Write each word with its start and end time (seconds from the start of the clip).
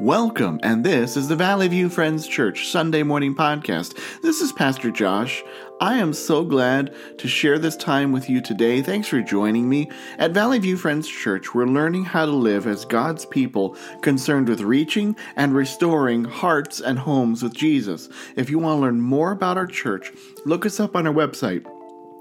Welcome, 0.00 0.60
and 0.62 0.84
this 0.84 1.16
is 1.16 1.26
the 1.26 1.34
Valley 1.34 1.66
View 1.66 1.88
Friends 1.88 2.28
Church 2.28 2.68
Sunday 2.68 3.02
morning 3.02 3.34
podcast. 3.34 3.98
This 4.22 4.40
is 4.40 4.52
Pastor 4.52 4.92
Josh. 4.92 5.42
I 5.80 5.96
am 5.96 6.12
so 6.12 6.44
glad 6.44 6.94
to 7.18 7.26
share 7.26 7.58
this 7.58 7.76
time 7.76 8.12
with 8.12 8.30
you 8.30 8.40
today. 8.40 8.80
Thanks 8.80 9.08
for 9.08 9.20
joining 9.20 9.68
me. 9.68 9.90
At 10.18 10.30
Valley 10.30 10.60
View 10.60 10.76
Friends 10.76 11.08
Church, 11.08 11.52
we're 11.52 11.66
learning 11.66 12.04
how 12.04 12.26
to 12.26 12.30
live 12.30 12.68
as 12.68 12.84
God's 12.84 13.26
people 13.26 13.76
concerned 14.00 14.48
with 14.48 14.60
reaching 14.60 15.16
and 15.34 15.52
restoring 15.52 16.22
hearts 16.22 16.80
and 16.80 17.00
homes 17.00 17.42
with 17.42 17.54
Jesus. 17.54 18.08
If 18.36 18.50
you 18.50 18.60
want 18.60 18.78
to 18.78 18.82
learn 18.82 19.00
more 19.00 19.32
about 19.32 19.56
our 19.56 19.66
church, 19.66 20.12
look 20.44 20.64
us 20.64 20.78
up 20.78 20.94
on 20.94 21.08
our 21.08 21.12
website 21.12 21.66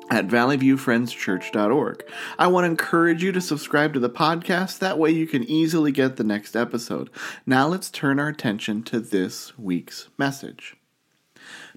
at 0.09 0.27
valleyviewfriendschurch.org. 0.27 2.03
I 2.39 2.47
want 2.47 2.63
to 2.65 2.71
encourage 2.71 3.23
you 3.23 3.31
to 3.31 3.41
subscribe 3.41 3.93
to 3.93 3.99
the 3.99 4.09
podcast. 4.09 4.79
That 4.79 4.97
way 4.97 5.11
you 5.11 5.27
can 5.27 5.43
easily 5.43 5.91
get 5.91 6.15
the 6.15 6.23
next 6.23 6.55
episode. 6.55 7.09
Now 7.45 7.67
let's 7.67 7.89
turn 7.89 8.19
our 8.19 8.29
attention 8.29 8.83
to 8.83 8.99
this 8.99 9.57
week's 9.57 10.09
message. 10.17 10.75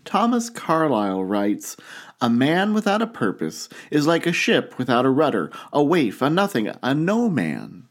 Thomas 0.05 0.49
Carlyle 0.51 1.25
writes, 1.25 1.77
A 2.21 2.31
man 2.31 2.75
without 2.75 3.03
a 3.03 3.07
purpose 3.07 3.69
is 3.91 4.07
like 4.07 4.27
a 4.27 4.33
ship 4.33 4.79
without 4.79 5.05
a 5.05 5.11
rudder, 5.11 5.51
a 5.73 5.83
waif, 5.83 6.23
a 6.23 6.31
nothing, 6.31 6.73
a 6.83 6.95
no 6.95 7.29
man. 7.29 7.85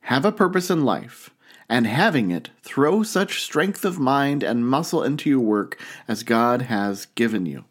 Have 0.00 0.24
a 0.24 0.32
purpose 0.32 0.70
in 0.70 0.84
life, 0.84 1.30
and 1.68 1.86
having 1.86 2.30
it, 2.30 2.50
throw 2.62 3.02
such 3.02 3.42
strength 3.42 3.84
of 3.84 3.98
mind 3.98 4.42
and 4.42 4.68
muscle 4.68 5.02
into 5.02 5.28
your 5.28 5.40
work 5.40 5.80
as 6.06 6.22
God 6.22 6.62
has 6.62 7.06
given 7.14 7.46
you. 7.46 7.64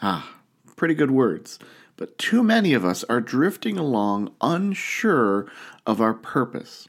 Ah, 0.00 0.37
pretty 0.78 0.94
good 0.94 1.10
words, 1.10 1.58
but 1.96 2.16
too 2.16 2.42
many 2.42 2.72
of 2.72 2.84
us 2.84 3.04
are 3.04 3.20
drifting 3.20 3.76
along 3.76 4.32
unsure 4.40 5.46
of 5.84 6.00
our 6.00 6.14
purpose. 6.14 6.88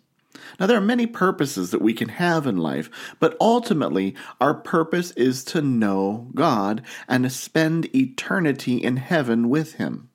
Now, 0.60 0.68
there 0.68 0.78
are 0.78 0.82
many 0.82 1.08
purposes 1.08 1.72
that 1.72 1.82
we 1.82 1.94
can 1.94 2.10
have 2.10 2.48
in 2.48 2.58
life, 2.58 2.90
but 3.20 3.36
ultimately, 3.42 4.16
our 4.40 4.54
purpose 4.54 5.12
is 5.12 5.44
to 5.46 5.62
know 5.62 6.28
God 6.34 6.82
and 7.08 7.24
to 7.24 7.30
spend 7.30 7.94
eternity 7.94 8.78
in 8.78 8.98
heaven 8.98 9.50
with 9.50 9.74
Him. 9.74 10.10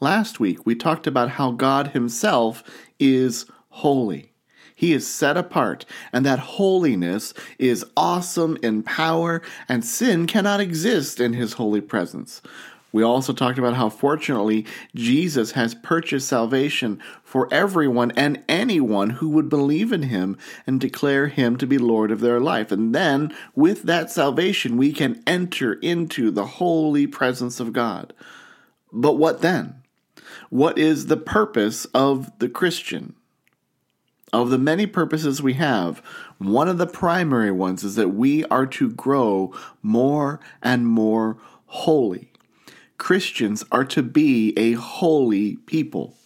Last 0.00 0.38
week, 0.38 0.66
we 0.66 0.74
talked 0.74 1.06
about 1.06 1.30
how 1.30 1.52
God 1.52 1.88
Himself 1.88 2.62
is 2.98 3.46
holy. 3.68 4.32
He 4.74 4.92
is 4.92 5.06
set 5.06 5.36
apart, 5.36 5.84
and 6.12 6.26
that 6.26 6.40
holiness 6.40 7.34
is 7.58 7.84
awesome 7.96 8.58
in 8.62 8.82
power, 8.82 9.40
and 9.68 9.84
sin 9.84 10.26
cannot 10.26 10.60
exist 10.60 11.20
in 11.20 11.34
His 11.34 11.52
holy 11.52 11.80
presence. 11.80 12.42
We 12.92 13.02
also 13.02 13.32
talked 13.32 13.58
about 13.58 13.74
how 13.74 13.88
fortunately 13.88 14.66
Jesus 14.94 15.52
has 15.52 15.74
purchased 15.74 16.28
salvation 16.28 17.00
for 17.24 17.48
everyone 17.50 18.10
and 18.12 18.44
anyone 18.48 19.10
who 19.10 19.30
would 19.30 19.48
believe 19.48 19.92
in 19.92 20.04
him 20.04 20.36
and 20.66 20.78
declare 20.78 21.28
him 21.28 21.56
to 21.56 21.66
be 21.66 21.78
Lord 21.78 22.10
of 22.10 22.20
their 22.20 22.38
life. 22.38 22.70
And 22.70 22.94
then 22.94 23.34
with 23.54 23.84
that 23.84 24.10
salvation, 24.10 24.76
we 24.76 24.92
can 24.92 25.22
enter 25.26 25.74
into 25.74 26.30
the 26.30 26.46
holy 26.46 27.06
presence 27.06 27.60
of 27.60 27.72
God. 27.72 28.12
But 28.92 29.14
what 29.14 29.40
then? 29.40 29.82
What 30.50 30.76
is 30.76 31.06
the 31.06 31.16
purpose 31.16 31.86
of 31.86 32.38
the 32.38 32.48
Christian? 32.48 33.14
Of 34.34 34.50
the 34.50 34.58
many 34.58 34.86
purposes 34.86 35.42
we 35.42 35.54
have, 35.54 35.98
one 36.38 36.68
of 36.68 36.78
the 36.78 36.86
primary 36.86 37.50
ones 37.50 37.84
is 37.84 37.96
that 37.96 38.08
we 38.08 38.44
are 38.46 38.66
to 38.66 38.90
grow 38.90 39.54
more 39.82 40.40
and 40.62 40.86
more 40.86 41.38
holy. 41.66 42.31
Christians 42.98 43.64
are 43.72 43.84
to 43.86 44.02
be 44.02 44.52
a 44.56 44.72
holy 44.72 45.56
people. 45.56 46.16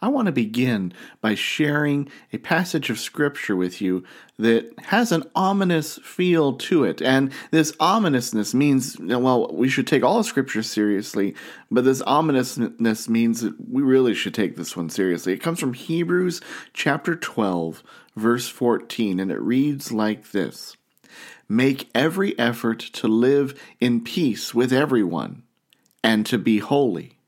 I 0.00 0.08
want 0.08 0.26
to 0.26 0.32
begin 0.32 0.92
by 1.20 1.34
sharing 1.34 2.10
a 2.32 2.38
passage 2.38 2.90
of 2.90 2.98
scripture 2.98 3.56
with 3.56 3.80
you 3.80 4.04
that 4.38 4.72
has 4.86 5.12
an 5.12 5.24
ominous 5.34 5.98
feel 5.98 6.54
to 6.54 6.84
it. 6.84 7.00
And 7.00 7.32
this 7.50 7.72
ominousness 7.80 8.54
means, 8.54 8.98
well, 8.98 9.50
we 9.52 9.68
should 9.68 9.86
take 9.86 10.02
all 10.02 10.22
scripture 10.22 10.62
seriously, 10.62 11.34
but 11.70 11.84
this 11.84 12.02
ominousness 12.02 13.08
means 13.08 13.40
that 13.40 13.54
we 13.68 13.82
really 13.82 14.14
should 14.14 14.34
take 14.34 14.56
this 14.56 14.76
one 14.76 14.90
seriously. 14.90 15.32
It 15.32 15.42
comes 15.42 15.60
from 15.60 15.74
Hebrews 15.74 16.40
chapter 16.72 17.16
12, 17.16 17.82
verse 18.16 18.48
14, 18.48 19.20
and 19.20 19.30
it 19.30 19.40
reads 19.40 19.92
like 19.92 20.32
this 20.32 20.76
Make 21.48 21.90
every 21.94 22.38
effort 22.38 22.80
to 22.80 23.08
live 23.08 23.58
in 23.80 24.02
peace 24.02 24.54
with 24.54 24.72
everyone 24.72 25.42
and 26.02 26.26
to 26.26 26.38
be 26.38 26.58
holy. 26.58 27.18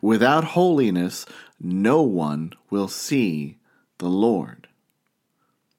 Without 0.00 0.44
holiness, 0.44 1.26
no 1.60 2.02
one 2.02 2.52
will 2.70 2.88
see 2.88 3.58
the 3.98 4.08
Lord. 4.08 4.68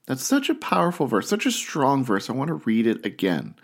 That's 0.05 0.23
such 0.23 0.49
a 0.49 0.55
powerful 0.55 1.07
verse, 1.07 1.27
such 1.27 1.45
a 1.45 1.51
strong 1.51 2.03
verse. 2.03 2.29
I 2.29 2.33
want 2.33 2.49
to 2.49 2.55
read 2.65 2.85
it 2.85 3.05
again. 3.05 3.55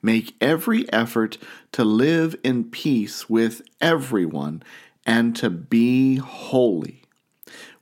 Make 0.00 0.36
every 0.40 0.90
effort 0.92 1.38
to 1.72 1.84
live 1.84 2.36
in 2.44 2.64
peace 2.64 3.28
with 3.28 3.62
everyone 3.80 4.62
and 5.04 5.34
to 5.36 5.50
be 5.50 6.16
holy. 6.16 7.02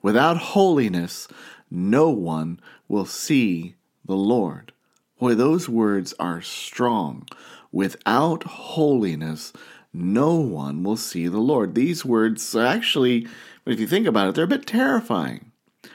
Without 0.01 0.39
holiness, 0.39 1.29
no 1.71 2.09
one 2.09 2.61
will 2.89 3.05
see 3.05 3.75
the 4.05 4.17
Lord. 4.17 4.73
Boy, 5.19 5.35
those 5.35 5.69
words 5.69 6.15
are 6.19 6.41
strong. 6.41 7.29
Without 7.73 8.45
holiness, 8.45 9.53
no 9.97 10.35
one 10.35 10.83
will 10.83 10.97
see 10.97 11.27
the 11.27 11.39
Lord. 11.39 11.75
These 11.75 12.05
words 12.05 12.55
actually, 12.55 13.27
if 13.65 13.81
you 13.81 13.87
think 13.87 14.07
about 14.07 14.29
it, 14.29 14.35
they're 14.35 14.45
a 14.45 14.49
bit 14.49 14.67
terrifying. 14.67 15.53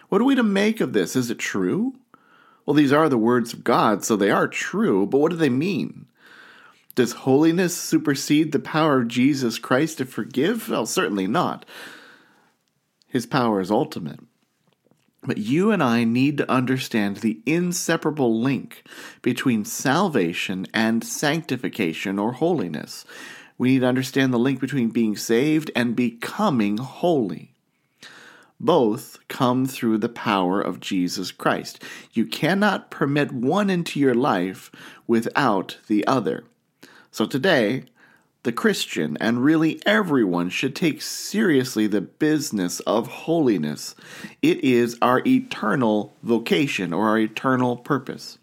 What 0.09 0.21
are 0.21 0.25
we 0.25 0.35
to 0.35 0.43
make 0.43 0.81
of 0.81 0.93
this? 0.93 1.15
Is 1.15 1.29
it 1.29 1.39
true? 1.39 1.95
Well, 2.65 2.73
these 2.73 2.93
are 2.93 3.09
the 3.09 3.17
words 3.17 3.53
of 3.53 3.63
God, 3.63 4.03
so 4.03 4.15
they 4.15 4.31
are 4.31 4.47
true, 4.47 5.05
but 5.05 5.17
what 5.17 5.31
do 5.31 5.37
they 5.37 5.49
mean? 5.49 6.05
Does 6.95 7.13
holiness 7.13 7.75
supersede 7.75 8.51
the 8.51 8.59
power 8.59 9.01
of 9.01 9.07
Jesus 9.07 9.57
Christ 9.57 9.99
to 9.99 10.05
forgive? 10.05 10.69
Well, 10.69 10.85
certainly 10.85 11.27
not. 11.27 11.65
His 13.07 13.25
power 13.25 13.61
is 13.61 13.71
ultimate. 13.71 14.19
But 15.23 15.37
you 15.37 15.71
and 15.71 15.83
I 15.83 16.03
need 16.03 16.37
to 16.37 16.51
understand 16.51 17.17
the 17.17 17.41
inseparable 17.45 18.41
link 18.41 18.83
between 19.21 19.65
salvation 19.65 20.65
and 20.73 21.03
sanctification 21.03 22.17
or 22.17 22.33
holiness. 22.33 23.05
We 23.61 23.73
need 23.73 23.81
to 23.81 23.87
understand 23.87 24.33
the 24.33 24.39
link 24.39 24.59
between 24.59 24.89
being 24.89 25.15
saved 25.15 25.69
and 25.75 25.95
becoming 25.95 26.77
holy. 26.77 27.53
Both 28.59 29.19
come 29.27 29.67
through 29.67 29.99
the 29.99 30.09
power 30.09 30.59
of 30.59 30.79
Jesus 30.79 31.31
Christ. 31.31 31.83
You 32.11 32.25
cannot 32.25 32.89
permit 32.89 33.31
one 33.31 33.69
into 33.69 33.99
your 33.99 34.15
life 34.15 34.71
without 35.05 35.77
the 35.85 36.07
other. 36.07 36.43
So 37.11 37.27
today, 37.27 37.83
the 38.41 38.51
Christian 38.51 39.15
and 39.17 39.43
really 39.43 39.79
everyone 39.85 40.49
should 40.49 40.75
take 40.75 41.03
seriously 41.03 41.85
the 41.85 42.01
business 42.01 42.79
of 42.79 43.07
holiness. 43.09 43.93
It 44.41 44.63
is 44.63 44.97
our 45.03 45.21
eternal 45.27 46.15
vocation 46.23 46.93
or 46.93 47.09
our 47.09 47.19
eternal 47.19 47.77
purpose. 47.77 48.39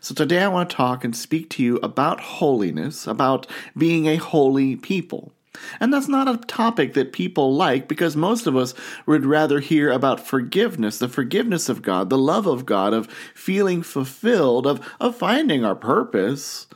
So 0.00 0.14
today 0.14 0.42
I 0.42 0.48
want 0.48 0.70
to 0.70 0.76
talk 0.76 1.04
and 1.04 1.14
speak 1.14 1.50
to 1.50 1.62
you 1.62 1.76
about 1.78 2.20
holiness, 2.20 3.06
about 3.06 3.46
being 3.76 4.06
a 4.06 4.16
holy 4.16 4.76
people. 4.76 5.32
And 5.80 5.92
that's 5.92 6.08
not 6.08 6.28
a 6.28 6.36
topic 6.46 6.94
that 6.94 7.12
people 7.12 7.54
like 7.54 7.88
because 7.88 8.16
most 8.16 8.46
of 8.46 8.56
us 8.56 8.74
would 9.06 9.24
rather 9.24 9.60
hear 9.60 9.90
about 9.90 10.26
forgiveness, 10.26 10.98
the 10.98 11.08
forgiveness 11.08 11.68
of 11.68 11.82
God, 11.82 12.10
the 12.10 12.18
love 12.18 12.46
of 12.46 12.66
God, 12.66 12.92
of 12.92 13.06
feeling 13.34 13.82
fulfilled, 13.82 14.66
of, 14.66 14.86
of 15.00 15.16
finding 15.16 15.64
our 15.64 15.74
purpose. 15.74 16.66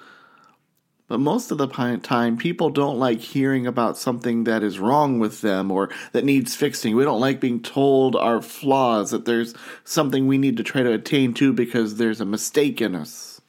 But 1.10 1.18
most 1.18 1.50
of 1.50 1.58
the 1.58 1.66
time, 1.66 2.36
people 2.36 2.70
don't 2.70 3.00
like 3.00 3.18
hearing 3.18 3.66
about 3.66 3.98
something 3.98 4.44
that 4.44 4.62
is 4.62 4.78
wrong 4.78 5.18
with 5.18 5.40
them 5.40 5.72
or 5.72 5.90
that 6.12 6.24
needs 6.24 6.54
fixing. 6.54 6.94
We 6.94 7.02
don't 7.02 7.18
like 7.18 7.40
being 7.40 7.60
told 7.60 8.14
our 8.14 8.40
flaws, 8.40 9.10
that 9.10 9.24
there's 9.24 9.52
something 9.82 10.28
we 10.28 10.38
need 10.38 10.56
to 10.58 10.62
try 10.62 10.84
to 10.84 10.92
attain 10.92 11.34
to 11.34 11.52
because 11.52 11.96
there's 11.96 12.20
a 12.20 12.24
mistake 12.24 12.80
in 12.80 12.94
us. 12.94 13.40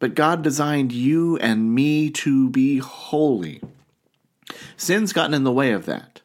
But 0.00 0.16
God 0.16 0.42
designed 0.42 0.90
you 0.90 1.36
and 1.36 1.72
me 1.72 2.10
to 2.10 2.50
be 2.50 2.78
holy. 2.78 3.62
Sin's 4.76 5.12
gotten 5.12 5.34
in 5.34 5.44
the 5.44 5.52
way 5.52 5.70
of 5.70 5.86
that. 5.86 6.20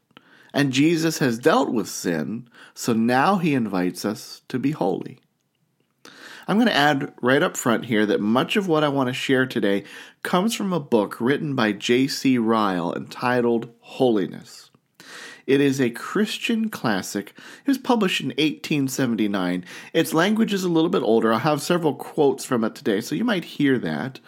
And 0.55 0.73
Jesus 0.73 1.19
has 1.19 1.37
dealt 1.37 1.71
with 1.71 1.87
sin, 1.87 2.49
so 2.73 2.93
now 2.93 3.37
he 3.37 3.53
invites 3.53 4.03
us 4.05 4.41
to 4.47 4.57
be 4.57 4.71
holy. 4.71 5.19
I'm 6.49 6.57
going 6.57 6.67
to 6.67 6.75
add 6.75 7.13
right 7.21 7.43
up 7.43 7.55
front 7.55 7.85
here 7.85 8.07
that 8.07 8.21
much 8.21 8.55
of 8.55 8.67
what 8.67 8.83
I 8.83 8.87
want 8.87 9.05
to 9.05 9.13
share 9.13 9.45
today 9.45 9.83
comes 10.23 10.55
from 10.55 10.73
a 10.73 10.79
book 10.79 11.21
written 11.21 11.53
by 11.53 11.73
J.C. 11.73 12.39
Ryle 12.39 12.91
entitled 12.91 13.71
Holiness. 13.81 14.71
It 15.45 15.61
is 15.61 15.79
a 15.79 15.91
Christian 15.91 16.69
classic. 16.69 17.35
It 17.63 17.67
was 17.67 17.77
published 17.77 18.21
in 18.21 18.29
1879. 18.29 19.63
Its 19.93 20.11
language 20.11 20.51
is 20.51 20.63
a 20.63 20.69
little 20.69 20.89
bit 20.89 21.03
older. 21.03 21.31
I'll 21.31 21.37
have 21.37 21.61
several 21.61 21.93
quotes 21.93 22.45
from 22.45 22.63
it 22.63 22.73
today, 22.73 22.99
so 22.99 23.13
you 23.13 23.23
might 23.23 23.45
hear 23.45 23.77
that, 23.77 24.19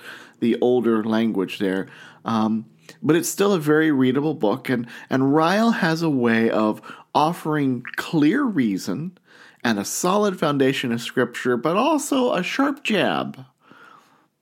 the 0.42 0.60
older 0.62 1.04
language 1.04 1.58
there. 1.58 1.88
Um, 2.24 2.68
but 3.02 3.16
it's 3.16 3.30
still 3.30 3.54
a 3.54 3.60
very 3.60 3.92
readable 3.92 4.36
book, 4.36 4.70
and, 4.70 4.86
and 5.10 5.34
Ryle 5.34 5.72
has 5.72 6.04
a 6.04 6.10
way 6.10 6.52
of 6.52 6.84
offering 7.16 7.82
clear 7.96 8.44
reason 8.44 9.18
and 9.64 9.80
a 9.80 9.86
solid 9.86 10.40
foundation 10.40 10.92
of 10.92 11.02
Scripture, 11.02 11.58
but 11.58 11.76
also 11.76 12.34
a 12.34 12.44
sharp 12.44 12.84
jab 12.84 13.46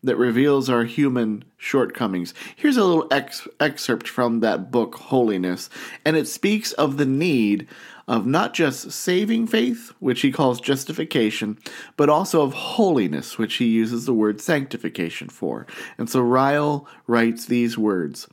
that 0.01 0.15
reveals 0.15 0.69
our 0.69 0.85
human 0.85 1.43
shortcomings. 1.57 2.33
Here's 2.55 2.77
a 2.77 2.85
little 2.85 3.07
ex- 3.11 3.47
excerpt 3.59 4.07
from 4.07 4.39
that 4.39 4.71
book, 4.71 4.95
Holiness, 4.95 5.69
and 6.05 6.15
it 6.15 6.27
speaks 6.27 6.71
of 6.73 6.97
the 6.97 7.05
need 7.05 7.67
of 8.07 8.25
not 8.25 8.53
just 8.53 8.91
saving 8.91 9.45
faith, 9.45 9.93
which 9.99 10.21
he 10.21 10.31
calls 10.31 10.59
justification, 10.59 11.59
but 11.95 12.09
also 12.09 12.41
of 12.41 12.53
holiness, 12.53 13.37
which 13.37 13.55
he 13.55 13.65
uses 13.65 14.05
the 14.05 14.13
word 14.13 14.41
sanctification 14.41 15.29
for. 15.29 15.67
And 15.97 16.09
so 16.09 16.21
Ryle 16.21 16.87
writes 17.05 17.45
these 17.45 17.77
words 17.77 18.27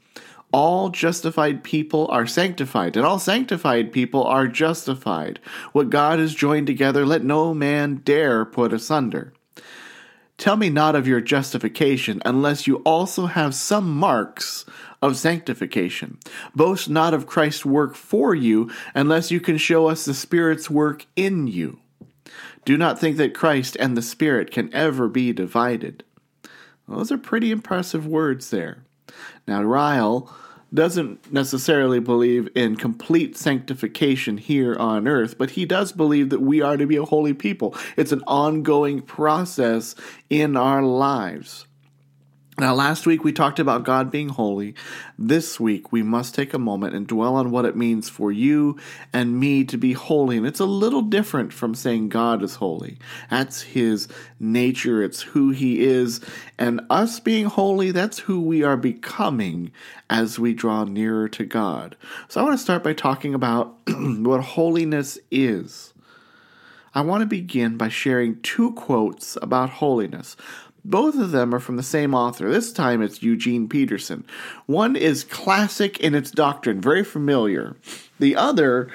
all 0.52 0.90
justified 0.90 1.64
people 1.64 2.06
are 2.08 2.26
sanctified, 2.26 2.96
and 2.96 3.04
all 3.04 3.18
sanctified 3.18 3.92
people 3.92 4.24
are 4.24 4.46
justified. 4.46 5.40
What 5.72 5.90
God 5.90 6.18
has 6.18 6.34
joined 6.34 6.66
together, 6.66 7.04
let 7.04 7.24
no 7.24 7.52
man 7.52 7.96
dare 8.04 8.44
put 8.44 8.72
asunder. 8.72 9.32
Tell 10.38 10.56
me 10.56 10.68
not 10.68 10.94
of 10.94 11.06
your 11.06 11.20
justification 11.20 12.20
unless 12.24 12.66
you 12.66 12.76
also 12.78 13.26
have 13.26 13.54
some 13.54 13.90
marks 13.90 14.66
of 15.00 15.16
sanctification. 15.16 16.18
Boast 16.54 16.90
not 16.90 17.14
of 17.14 17.26
Christ's 17.26 17.64
work 17.64 17.94
for 17.94 18.34
you 18.34 18.70
unless 18.94 19.30
you 19.30 19.40
can 19.40 19.56
show 19.56 19.88
us 19.88 20.04
the 20.04 20.14
Spirit's 20.14 20.68
work 20.68 21.06
in 21.16 21.46
you. 21.46 21.80
Do 22.64 22.76
not 22.76 22.98
think 22.98 23.16
that 23.16 23.34
Christ 23.34 23.76
and 23.80 23.96
the 23.96 24.02
Spirit 24.02 24.50
can 24.50 24.72
ever 24.74 25.08
be 25.08 25.32
divided. 25.32 26.04
Those 26.88 27.10
are 27.10 27.18
pretty 27.18 27.50
impressive 27.50 28.06
words 28.06 28.50
there. 28.50 28.85
Now, 29.46 29.62
Ryle 29.62 30.30
doesn't 30.74 31.32
necessarily 31.32 32.00
believe 32.00 32.48
in 32.54 32.76
complete 32.76 33.36
sanctification 33.36 34.36
here 34.36 34.76
on 34.76 35.06
earth, 35.06 35.38
but 35.38 35.50
he 35.50 35.64
does 35.64 35.92
believe 35.92 36.30
that 36.30 36.40
we 36.40 36.60
are 36.60 36.76
to 36.76 36.86
be 36.86 36.96
a 36.96 37.04
holy 37.04 37.32
people. 37.32 37.74
It's 37.96 38.12
an 38.12 38.24
ongoing 38.26 39.00
process 39.02 39.94
in 40.28 40.56
our 40.56 40.82
lives. 40.82 41.65
Now, 42.58 42.74
last 42.74 43.06
week 43.06 43.22
we 43.22 43.32
talked 43.32 43.58
about 43.58 43.84
God 43.84 44.10
being 44.10 44.30
holy. 44.30 44.74
This 45.18 45.60
week 45.60 45.92
we 45.92 46.02
must 46.02 46.34
take 46.34 46.54
a 46.54 46.58
moment 46.58 46.94
and 46.94 47.06
dwell 47.06 47.34
on 47.34 47.50
what 47.50 47.66
it 47.66 47.76
means 47.76 48.08
for 48.08 48.32
you 48.32 48.78
and 49.12 49.38
me 49.38 49.62
to 49.64 49.76
be 49.76 49.92
holy. 49.92 50.38
And 50.38 50.46
it's 50.46 50.60
a 50.60 50.64
little 50.64 51.02
different 51.02 51.52
from 51.52 51.74
saying 51.74 52.08
God 52.08 52.42
is 52.42 52.54
holy. 52.54 52.96
That's 53.28 53.60
His 53.60 54.08
nature, 54.40 55.02
it's 55.02 55.20
who 55.20 55.50
He 55.50 55.84
is. 55.84 56.22
And 56.56 56.80
us 56.88 57.20
being 57.20 57.44
holy, 57.44 57.90
that's 57.90 58.20
who 58.20 58.40
we 58.40 58.62
are 58.62 58.78
becoming 58.78 59.70
as 60.08 60.38
we 60.38 60.54
draw 60.54 60.84
nearer 60.84 61.28
to 61.28 61.44
God. 61.44 61.94
So 62.28 62.40
I 62.40 62.44
want 62.44 62.56
to 62.56 62.64
start 62.64 62.82
by 62.82 62.94
talking 62.94 63.34
about 63.34 63.76
what 63.86 64.40
holiness 64.40 65.18
is. 65.30 65.92
I 66.96 67.02
want 67.02 67.20
to 67.20 67.26
begin 67.26 67.76
by 67.76 67.90
sharing 67.90 68.40
two 68.40 68.72
quotes 68.72 69.36
about 69.42 69.68
holiness. 69.68 70.34
Both 70.88 71.18
of 71.18 71.32
them 71.32 71.52
are 71.52 71.58
from 71.58 71.76
the 71.76 71.82
same 71.82 72.14
author. 72.14 72.48
This 72.48 72.72
time 72.72 73.02
it's 73.02 73.20
Eugene 73.20 73.68
Peterson. 73.68 74.24
One 74.66 74.94
is 74.94 75.24
classic 75.24 75.98
in 75.98 76.14
its 76.14 76.30
doctrine, 76.30 76.80
very 76.80 77.02
familiar. 77.02 77.76
The 78.20 78.36
other 78.36 78.88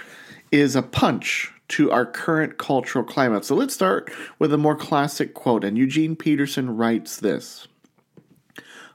is 0.54 0.74
a 0.74 0.84
punch 0.84 1.52
to 1.68 1.92
our 1.92 2.06
current 2.06 2.58
cultural 2.58 3.04
climate. 3.04 3.44
So 3.44 3.56
let's 3.56 3.74
start 3.74 4.10
with 4.40 4.54
a 4.54 4.58
more 4.58 4.76
classic 4.76 5.34
quote. 5.34 5.66
And 5.66 5.78
Eugene 5.78 6.16
Peterson 6.16 6.78
writes 6.78 7.18
this 7.18 7.68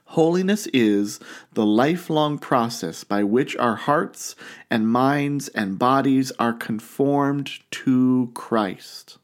Holiness 0.05 0.65
is 0.73 1.19
the 1.53 1.67
lifelong 1.67 2.39
process 2.39 3.03
by 3.03 3.23
which 3.23 3.55
our 3.57 3.75
hearts 3.75 4.35
and 4.71 4.87
minds 4.87 5.49
and 5.49 5.77
bodies 5.77 6.31
are 6.39 6.53
conformed 6.53 7.59
to 7.69 8.31
Christ. 8.33 9.19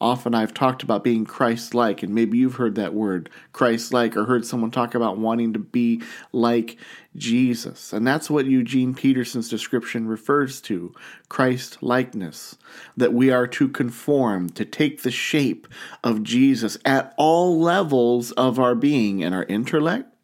Often 0.00 0.34
I've 0.34 0.54
talked 0.54 0.82
about 0.82 1.02
being 1.02 1.24
Christ 1.24 1.74
like, 1.74 2.02
and 2.02 2.14
maybe 2.14 2.38
you've 2.38 2.54
heard 2.54 2.76
that 2.76 2.94
word, 2.94 3.30
Christ 3.52 3.92
like, 3.92 4.16
or 4.16 4.24
heard 4.24 4.46
someone 4.46 4.70
talk 4.70 4.94
about 4.94 5.18
wanting 5.18 5.52
to 5.54 5.58
be 5.58 6.02
like 6.32 6.76
Jesus. 7.16 7.92
And 7.92 8.06
that's 8.06 8.30
what 8.30 8.46
Eugene 8.46 8.94
Peterson's 8.94 9.48
description 9.48 10.06
refers 10.06 10.60
to 10.62 10.94
Christ 11.28 11.82
likeness. 11.82 12.56
That 12.96 13.12
we 13.12 13.30
are 13.30 13.46
to 13.48 13.68
conform, 13.68 14.50
to 14.50 14.64
take 14.64 15.02
the 15.02 15.10
shape 15.10 15.66
of 16.04 16.22
Jesus 16.22 16.78
at 16.84 17.14
all 17.16 17.60
levels 17.60 18.30
of 18.32 18.58
our 18.58 18.74
being 18.74 19.20
in 19.20 19.32
our 19.32 19.44
intellect 19.44 20.17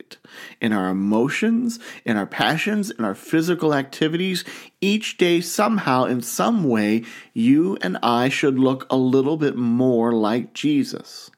in 0.61 0.73
our 0.73 0.89
emotions, 0.89 1.79
in 2.05 2.17
our 2.17 2.27
passions, 2.27 2.91
in 2.91 3.05
our 3.05 3.15
physical 3.15 3.75
activities. 3.75 4.45
Each 4.81 5.17
day, 5.17 5.41
somehow, 5.41 6.05
in 6.05 6.21
some 6.23 6.65
way, 6.65 7.05
you 7.33 7.77
and 7.83 7.99
I 8.03 8.29
should 8.29 8.59
look 8.59 8.87
a 8.91 8.97
little 8.97 9.37
bit 9.37 9.57
more 9.57 10.13
like 10.13 10.55
Jesus. 10.55 11.31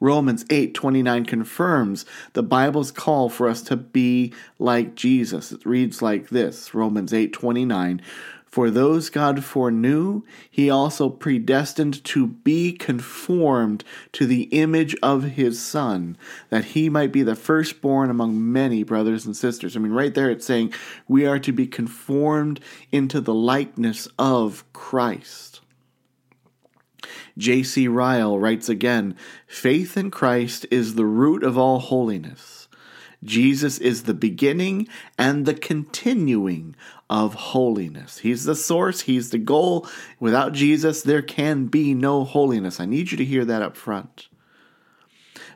Romans 0.00 0.44
8:29 0.50 1.24
confirms 1.24 2.04
the 2.34 2.42
Bible's 2.42 2.90
call 2.90 3.28
for 3.28 3.48
us 3.48 3.62
to 3.62 3.76
be 3.76 4.32
like 4.58 4.94
Jesus. 4.94 5.50
It 5.52 5.64
reads 5.64 6.02
like 6.02 6.28
this, 6.28 6.74
Romans 6.74 7.12
8:29, 7.12 8.00
for 8.54 8.70
those 8.70 9.10
God 9.10 9.42
foreknew, 9.42 10.22
he 10.48 10.70
also 10.70 11.08
predestined 11.08 12.04
to 12.04 12.28
be 12.28 12.70
conformed 12.70 13.82
to 14.12 14.26
the 14.26 14.42
image 14.52 14.94
of 15.02 15.24
his 15.24 15.60
Son, 15.60 16.16
that 16.50 16.66
he 16.66 16.88
might 16.88 17.10
be 17.10 17.24
the 17.24 17.34
firstborn 17.34 18.10
among 18.10 18.52
many 18.52 18.84
brothers 18.84 19.26
and 19.26 19.36
sisters. 19.36 19.76
I 19.76 19.80
mean, 19.80 19.90
right 19.90 20.14
there 20.14 20.30
it's 20.30 20.46
saying 20.46 20.72
we 21.08 21.26
are 21.26 21.40
to 21.40 21.50
be 21.50 21.66
conformed 21.66 22.60
into 22.92 23.20
the 23.20 23.34
likeness 23.34 24.06
of 24.20 24.62
Christ. 24.72 25.60
J.C. 27.36 27.88
Ryle 27.88 28.38
writes 28.38 28.68
again 28.68 29.16
Faith 29.48 29.96
in 29.96 30.12
Christ 30.12 30.64
is 30.70 30.94
the 30.94 31.06
root 31.06 31.42
of 31.42 31.58
all 31.58 31.80
holiness. 31.80 32.64
Jesus 33.24 33.78
is 33.78 34.02
the 34.02 34.14
beginning 34.14 34.86
and 35.18 35.46
the 35.46 35.54
continuing 35.54 36.76
of 37.10 37.34
holiness. 37.34 38.18
He's 38.18 38.44
the 38.44 38.54
source, 38.54 39.02
He's 39.02 39.30
the 39.30 39.38
goal. 39.38 39.88
Without 40.20 40.52
Jesus, 40.52 41.02
there 41.02 41.22
can 41.22 41.66
be 41.66 41.94
no 41.94 42.24
holiness. 42.24 42.80
I 42.80 42.86
need 42.86 43.10
you 43.10 43.16
to 43.18 43.24
hear 43.24 43.44
that 43.44 43.62
up 43.62 43.76
front. 43.76 44.28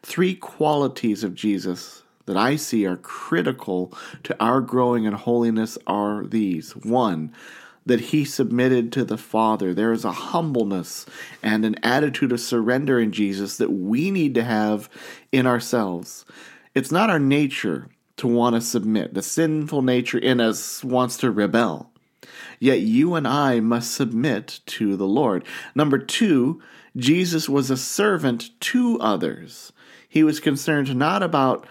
Three 0.03 0.35
qualities 0.35 1.25
of 1.25 1.35
Jesus 1.35 2.03
that 2.27 2.37
I 2.37 2.57
see 2.57 2.87
are 2.87 2.97
critical 2.97 3.93
to 4.25 4.37
our 4.39 4.61
growing 4.61 5.05
in 5.05 5.15
holiness 5.15 5.79
are 5.87 6.25
these. 6.25 6.77
One, 6.77 7.33
that 7.87 8.01
he 8.01 8.25
submitted 8.25 8.93
to 8.93 9.05
the 9.05 9.17
Father. 9.17 9.73
There 9.73 9.93
is 9.93 10.05
a 10.05 10.13
humbleness 10.13 11.07
and 11.43 11.65
an 11.65 11.77
attitude 11.83 12.33
of 12.33 12.41
surrender 12.41 13.01
in 13.01 13.13
Jesus 13.13 13.57
that 13.57 13.73
we 13.73 14.11
need 14.11 14.35
to 14.35 14.45
have 14.45 14.91
in 15.33 15.47
ourselves. 15.47 16.27
It's 16.75 16.93
not 16.93 17.09
our 17.09 17.19
nature 17.19 17.89
to 18.19 18.29
want 18.29 18.55
to 18.55 18.61
submit. 18.61 19.15
The 19.15 19.23
sinful 19.23 19.83
nature 19.83 20.19
in 20.19 20.41
us 20.41 20.85
wants 20.85 21.17
to 21.19 21.31
rebel. 21.31 21.91
Yet 22.61 22.81
you 22.81 23.15
and 23.15 23.27
I 23.27 23.61
must 23.61 23.95
submit 23.95 24.61
to 24.67 24.97
the 24.97 25.07
Lord. 25.07 25.45
Number 25.75 25.99
two, 25.99 26.61
Jesus 26.97 27.49
was 27.49 27.71
a 27.71 27.77
servant 27.77 28.51
to 28.61 28.99
others. 29.01 29.73
He 30.09 30.25
was 30.25 30.41
concerned 30.41 30.95
not 30.97 31.23
about 31.23 31.67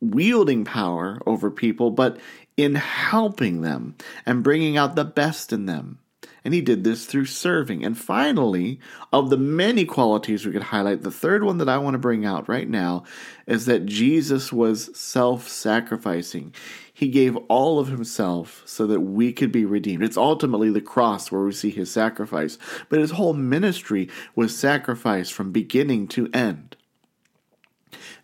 wielding 0.00 0.64
power 0.64 1.20
over 1.26 1.50
people, 1.50 1.90
but 1.90 2.18
in 2.56 2.74
helping 2.74 3.62
them 3.62 3.94
and 4.26 4.42
bringing 4.42 4.76
out 4.76 4.96
the 4.96 5.04
best 5.04 5.52
in 5.52 5.66
them. 5.66 5.98
And 6.44 6.52
he 6.52 6.60
did 6.60 6.82
this 6.82 7.06
through 7.06 7.26
serving. 7.26 7.84
And 7.84 7.96
finally, 7.96 8.80
of 9.12 9.30
the 9.30 9.36
many 9.36 9.84
qualities 9.84 10.44
we 10.44 10.52
could 10.52 10.62
highlight, 10.64 11.02
the 11.02 11.10
third 11.10 11.44
one 11.44 11.58
that 11.58 11.68
I 11.68 11.78
want 11.78 11.94
to 11.94 11.98
bring 11.98 12.24
out 12.24 12.48
right 12.48 12.68
now 12.68 13.04
is 13.46 13.66
that 13.66 13.86
Jesus 13.86 14.52
was 14.52 14.96
self 14.98 15.48
sacrificing. 15.48 16.54
He 16.92 17.08
gave 17.08 17.36
all 17.48 17.78
of 17.78 17.88
himself 17.88 18.62
so 18.64 18.86
that 18.86 19.00
we 19.00 19.32
could 19.32 19.50
be 19.50 19.64
redeemed. 19.64 20.02
It's 20.04 20.16
ultimately 20.16 20.70
the 20.70 20.80
cross 20.80 21.32
where 21.32 21.42
we 21.42 21.52
see 21.52 21.70
his 21.70 21.90
sacrifice, 21.90 22.58
but 22.88 23.00
his 23.00 23.12
whole 23.12 23.34
ministry 23.34 24.08
was 24.36 24.56
sacrifice 24.56 25.30
from 25.30 25.52
beginning 25.52 26.08
to 26.08 26.28
end. 26.32 26.76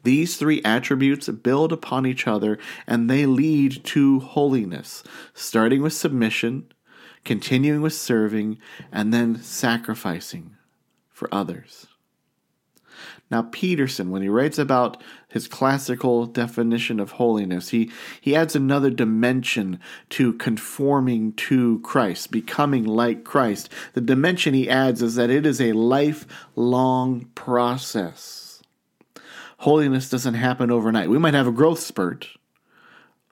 These 0.02 0.36
three 0.36 0.62
attributes 0.64 1.28
build 1.28 1.72
upon 1.72 2.06
each 2.06 2.26
other 2.26 2.58
and 2.86 3.10
they 3.10 3.26
lead 3.26 3.84
to 3.84 4.20
holiness, 4.20 5.02
starting 5.34 5.82
with 5.82 5.92
submission, 5.92 6.70
continuing 7.24 7.82
with 7.82 7.94
serving, 7.94 8.58
and 8.92 9.12
then 9.12 9.40
sacrificing 9.42 10.56
for 11.10 11.32
others. 11.32 11.86
Now, 13.30 13.42
Peterson, 13.42 14.10
when 14.10 14.22
he 14.22 14.28
writes 14.28 14.58
about 14.58 15.02
his 15.28 15.48
classical 15.48 16.24
definition 16.24 16.98
of 16.98 17.12
holiness, 17.12 17.68
he, 17.68 17.90
he 18.20 18.34
adds 18.34 18.56
another 18.56 18.90
dimension 18.90 19.80
to 20.10 20.32
conforming 20.34 21.34
to 21.34 21.80
Christ, 21.80 22.30
becoming 22.30 22.84
like 22.84 23.24
Christ. 23.24 23.68
The 23.92 24.00
dimension 24.00 24.54
he 24.54 24.70
adds 24.70 25.02
is 25.02 25.16
that 25.16 25.30
it 25.30 25.44
is 25.44 25.60
a 25.60 25.72
lifelong 25.72 27.26
process. 27.34 28.62
Holiness 29.58 30.08
doesn't 30.08 30.34
happen 30.34 30.70
overnight. 30.70 31.10
We 31.10 31.18
might 31.18 31.34
have 31.34 31.48
a 31.48 31.52
growth 31.52 31.80
spurt, 31.80 32.28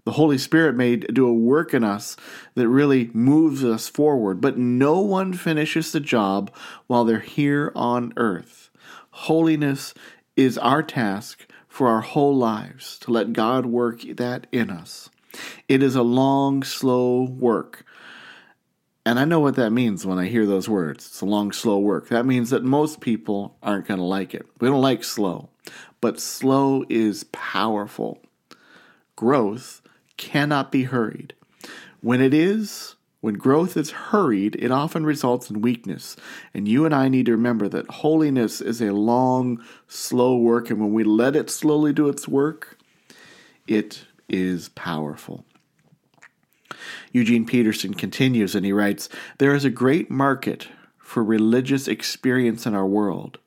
The 0.06 0.12
Holy 0.12 0.38
Spirit 0.38 0.76
may 0.76 0.94
do 0.94 1.26
a 1.26 1.34
work 1.34 1.74
in 1.74 1.82
us 1.82 2.16
that 2.54 2.68
really 2.68 3.10
moves 3.12 3.64
us 3.64 3.88
forward, 3.88 4.40
but 4.40 4.56
no 4.56 5.00
one 5.00 5.32
finishes 5.32 5.90
the 5.90 5.98
job 5.98 6.54
while 6.86 7.04
they're 7.04 7.18
here 7.18 7.72
on 7.74 8.12
earth. 8.16 8.70
Holiness 9.10 9.94
is 10.36 10.58
our 10.58 10.84
task 10.84 11.50
for 11.66 11.88
our 11.88 12.02
whole 12.02 12.36
lives 12.36 13.00
to 13.00 13.10
let 13.10 13.32
God 13.32 13.66
work 13.66 14.02
that 14.02 14.46
in 14.52 14.70
us. 14.70 15.10
It 15.66 15.82
is 15.82 15.96
a 15.96 16.04
long, 16.04 16.62
slow 16.62 17.24
work. 17.24 17.84
And 19.04 19.18
I 19.18 19.24
know 19.24 19.40
what 19.40 19.56
that 19.56 19.70
means 19.72 20.06
when 20.06 20.20
I 20.20 20.26
hear 20.26 20.46
those 20.46 20.68
words. 20.68 21.04
It's 21.04 21.20
a 21.20 21.26
long, 21.26 21.50
slow 21.50 21.80
work. 21.80 22.10
That 22.10 22.26
means 22.26 22.50
that 22.50 22.62
most 22.62 23.00
people 23.00 23.56
aren't 23.60 23.88
going 23.88 23.98
to 23.98 24.06
like 24.06 24.34
it. 24.34 24.46
We 24.60 24.68
don't 24.68 24.80
like 24.80 25.02
slow, 25.02 25.48
but 26.00 26.20
slow 26.20 26.84
is 26.88 27.24
powerful. 27.32 28.20
Growth 29.16 29.82
cannot 30.16 30.72
be 30.72 30.84
hurried. 30.84 31.34
When 32.00 32.20
it 32.20 32.32
is, 32.32 32.96
when 33.20 33.34
growth 33.34 33.76
is 33.76 33.90
hurried, 33.90 34.56
it 34.56 34.70
often 34.70 35.04
results 35.04 35.50
in 35.50 35.60
weakness. 35.60 36.16
And 36.54 36.68
you 36.68 36.84
and 36.84 36.94
I 36.94 37.08
need 37.08 37.26
to 37.26 37.32
remember 37.32 37.68
that 37.68 37.90
holiness 37.90 38.60
is 38.60 38.80
a 38.80 38.92
long, 38.92 39.62
slow 39.88 40.36
work. 40.36 40.70
And 40.70 40.80
when 40.80 40.92
we 40.92 41.02
let 41.02 41.34
it 41.34 41.50
slowly 41.50 41.92
do 41.92 42.08
its 42.08 42.28
work, 42.28 42.78
it 43.66 44.04
is 44.28 44.68
powerful. 44.70 45.44
Eugene 47.12 47.46
Peterson 47.46 47.94
continues 47.94 48.54
and 48.54 48.64
he 48.64 48.72
writes 48.72 49.08
There 49.38 49.54
is 49.54 49.64
a 49.64 49.70
great 49.70 50.10
market 50.10 50.68
for 50.98 51.24
religious 51.24 51.88
experience 51.88 52.66
in 52.66 52.74
our 52.74 52.86
world 52.86 53.38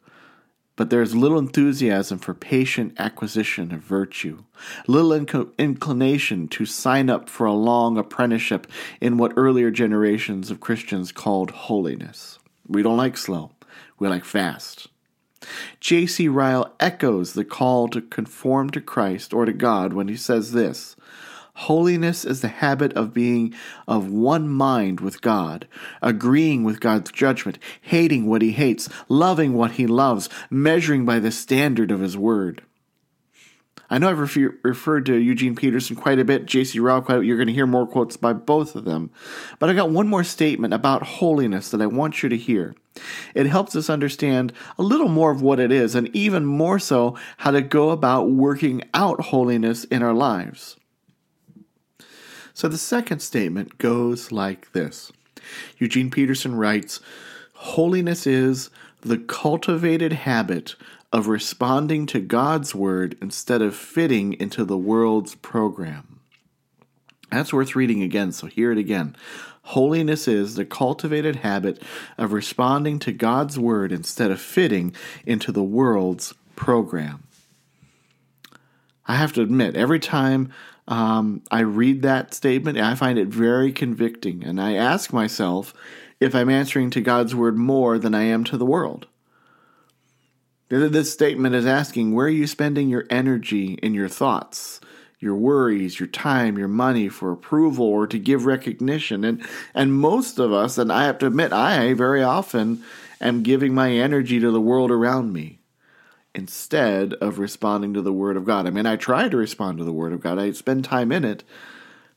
but 0.80 0.90
there 0.90 1.02
is 1.02 1.14
little 1.14 1.38
enthusiasm 1.38 2.18
for 2.18 2.34
patient 2.34 2.94
acquisition 2.98 3.74
of 3.74 3.82
virtue, 3.82 4.46
little 4.88 5.10
inc- 5.12 5.52
inclination 5.58 6.48
to 6.48 6.66
sign 6.66 7.10
up 7.10 7.28
for 7.28 7.46
a 7.46 7.52
long 7.52 7.98
apprenticeship 7.98 8.66
in 9.02 9.18
what 9.18 9.34
earlier 9.36 9.72
generations 9.72 10.50
of 10.50 10.62
Christians 10.62 11.12
called 11.12 11.52
holiness. 11.52 12.40
We 12.66 12.82
don't 12.82 12.96
like 12.96 13.18
slow, 13.18 13.52
we 14.00 14.08
like 14.08 14.24
fast. 14.24 14.88
J.C. 15.82 16.30
Ryle 16.30 16.74
echoes 16.80 17.34
the 17.34 17.44
call 17.44 17.90
to 17.90 18.02
conform 18.02 18.70
to 18.70 18.80
Christ 18.80 19.34
or 19.34 19.44
to 19.44 19.52
God 19.52 19.92
when 19.92 20.08
he 20.08 20.16
says 20.16 20.54
this 20.54 20.96
Holiness 21.64 22.24
is 22.24 22.40
the 22.40 22.48
habit 22.48 22.94
of 22.94 23.14
being 23.14 23.54
of 23.86 24.10
one 24.10 24.48
mind 24.48 25.02
with 25.02 25.22
God, 25.22 25.68
agreeing 26.02 26.64
with 26.64 26.80
God's 26.80 27.12
judgment, 27.12 27.60
hating 27.82 28.28
what 28.28 28.42
he 28.42 28.54
hates, 28.54 28.88
loving 29.10 29.54
what 29.54 29.72
he 29.72 29.86
loves, 29.86 30.30
measuring 30.50 31.04
by 31.04 31.20
the 31.20 31.32
standard 31.32 31.92
of 31.92 32.00
his 32.00 32.16
word. 32.16 32.64
I 33.90 33.98
know 33.98 34.10
I've 34.10 34.20
refer- 34.20 34.58
referred 34.64 35.06
to 35.08 35.18
Eugene 35.18 35.54
Peterson 35.54 35.98
quite 35.98 36.18
a 36.18 36.24
bit, 36.24 36.46
J.C. 36.46 36.80
Ryle 36.80 37.02
quite 37.02 37.16
a 37.16 37.20
bit. 37.20 37.28
You're 37.28 37.36
going 37.36 37.48
to 37.48 37.54
hear 37.54 37.68
more 37.68 37.86
quotes 37.86 38.16
by 38.16 38.32
both 38.32 38.74
of 38.78 38.86
them. 38.86 39.12
But 39.60 39.70
I 39.70 39.74
got 39.74 39.90
one 39.90 40.08
more 40.08 40.24
statement 40.24 40.74
about 40.74 41.04
holiness 41.04 41.72
that 41.72 41.82
I 41.82 41.88
want 41.88 42.24
you 42.24 42.30
to 42.30 42.38
hear. 42.38 42.74
It 43.36 43.48
helps 43.48 43.76
us 43.76 43.90
understand 43.90 44.54
a 44.78 44.82
little 44.82 45.10
more 45.10 45.32
of 45.32 45.42
what 45.42 45.60
it 45.60 45.74
is, 45.74 45.94
and 45.94 46.08
even 46.16 46.46
more 46.46 46.80
so, 46.80 47.18
how 47.40 47.52
to 47.52 47.62
go 47.62 47.90
about 47.90 48.30
working 48.30 48.82
out 48.94 49.20
holiness 49.26 49.84
in 49.84 50.02
our 50.02 50.14
lives. 50.14 50.78
So 52.60 52.68
the 52.68 52.78
second 52.78 53.22
statement 53.22 53.78
goes 53.78 54.34
like 54.34 54.74
this 54.74 55.14
Eugene 55.78 56.12
Peterson 56.12 56.56
writes 56.56 57.00
Holiness 57.54 58.28
is 58.28 58.70
the 59.00 59.18
cultivated 59.18 60.12
habit 60.12 60.76
of 61.14 61.30
responding 61.30 62.06
to 62.08 62.20
God's 62.20 62.76
word 62.76 63.18
instead 63.22 63.62
of 63.62 63.78
fitting 63.78 64.34
into 64.34 64.66
the 64.66 64.78
world's 64.78 65.36
program. 65.36 66.20
That's 67.32 67.54
worth 67.54 67.78
reading 67.78 68.04
again, 68.04 68.34
so 68.34 68.48
hear 68.48 68.74
it 68.74 68.78
again. 68.78 69.16
Holiness 69.62 70.28
is 70.28 70.56
the 70.56 70.66
cultivated 70.66 71.38
habit 71.38 71.82
of 72.18 72.34
responding 72.34 73.00
to 73.00 73.14
God's 73.14 73.58
word 73.58 73.94
instead 73.94 74.32
of 74.32 74.42
fitting 74.42 74.94
into 75.26 75.54
the 75.54 75.64
world's 75.64 76.34
program. 76.58 77.24
I 79.08 79.16
have 79.16 79.32
to 79.34 79.42
admit, 79.42 79.78
every 79.78 80.02
time 80.02 80.52
um, 80.90 81.44
I 81.52 81.60
read 81.62 82.02
that 82.02 82.34
statement 82.34 82.78
and 82.78 82.86
I 82.86 82.96
find 82.96 83.20
it 83.20 83.28
very 83.28 83.72
convicting. 83.72 84.44
And 84.44 84.60
I 84.60 84.74
ask 84.74 85.14
myself 85.14 85.74
if 86.20 86.34
I'm 86.34 86.50
answering 86.50 86.90
to 86.90 87.02
God's 87.02 87.36
word 87.36 87.58
more 87.58 88.00
than 88.00 88.16
I 88.16 88.24
am 88.24 88.44
to 88.46 88.58
the 88.58 88.66
world. 88.66 89.06
This 90.68 91.14
statement 91.14 91.56
is 91.56 91.66
asking 91.66 92.14
where 92.14 92.26
are 92.26 92.30
you 92.30 92.48
spending 92.48 92.90
your 92.90 93.06
energy 93.10 93.80
and 93.82 93.94
your 93.96 94.10
thoughts, 94.10 94.82
your 95.20 95.36
worries, 95.36 96.00
your 96.00 96.08
time, 96.08 96.58
your 96.58 96.68
money 96.68 97.08
for 97.08 97.32
approval 97.32 97.86
or 97.86 98.08
to 98.08 98.20
give 98.20 98.46
recognition? 98.46 99.24
And, 99.24 99.46
and 99.76 99.94
most 99.94 100.40
of 100.40 100.52
us, 100.52 100.80
and 100.80 100.92
I 100.92 101.06
have 101.06 101.20
to 101.20 101.28
admit, 101.28 101.54
I 101.54 101.94
very 101.94 102.24
often 102.24 102.84
am 103.22 103.44
giving 103.44 103.76
my 103.76 103.92
energy 103.92 104.40
to 104.40 104.52
the 104.52 104.62
world 104.62 104.90
around 104.90 105.34
me 105.34 105.59
instead 106.34 107.14
of 107.16 107.40
responding 107.40 107.94
to 107.94 108.02
the 108.02 108.14
Word 108.14 108.38
of 108.38 108.46
God. 108.46 108.68
I 108.68 108.70
mean, 108.70 108.86
I 108.86 108.96
try 108.96 109.30
to 109.30 109.38
respond 109.38 109.78
to 109.78 109.84
the 109.84 109.94
Word 109.94 110.14
of 110.14 110.22
God, 110.22 110.40
I 110.40 110.52
spend 110.52 110.86
time 110.86 111.12
in 111.12 111.26
it, 111.26 111.44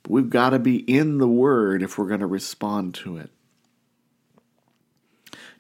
but 0.02 0.12
we've 0.12 0.30
got 0.30 0.50
to 0.50 0.58
be 0.58 0.76
in 0.76 1.18
the 1.18 1.28
Word 1.28 1.82
if 1.82 1.96
we're 1.96 2.08
going 2.08 2.20
to 2.20 2.26
respond 2.26 2.94
to 2.96 3.16
it. 3.16 3.30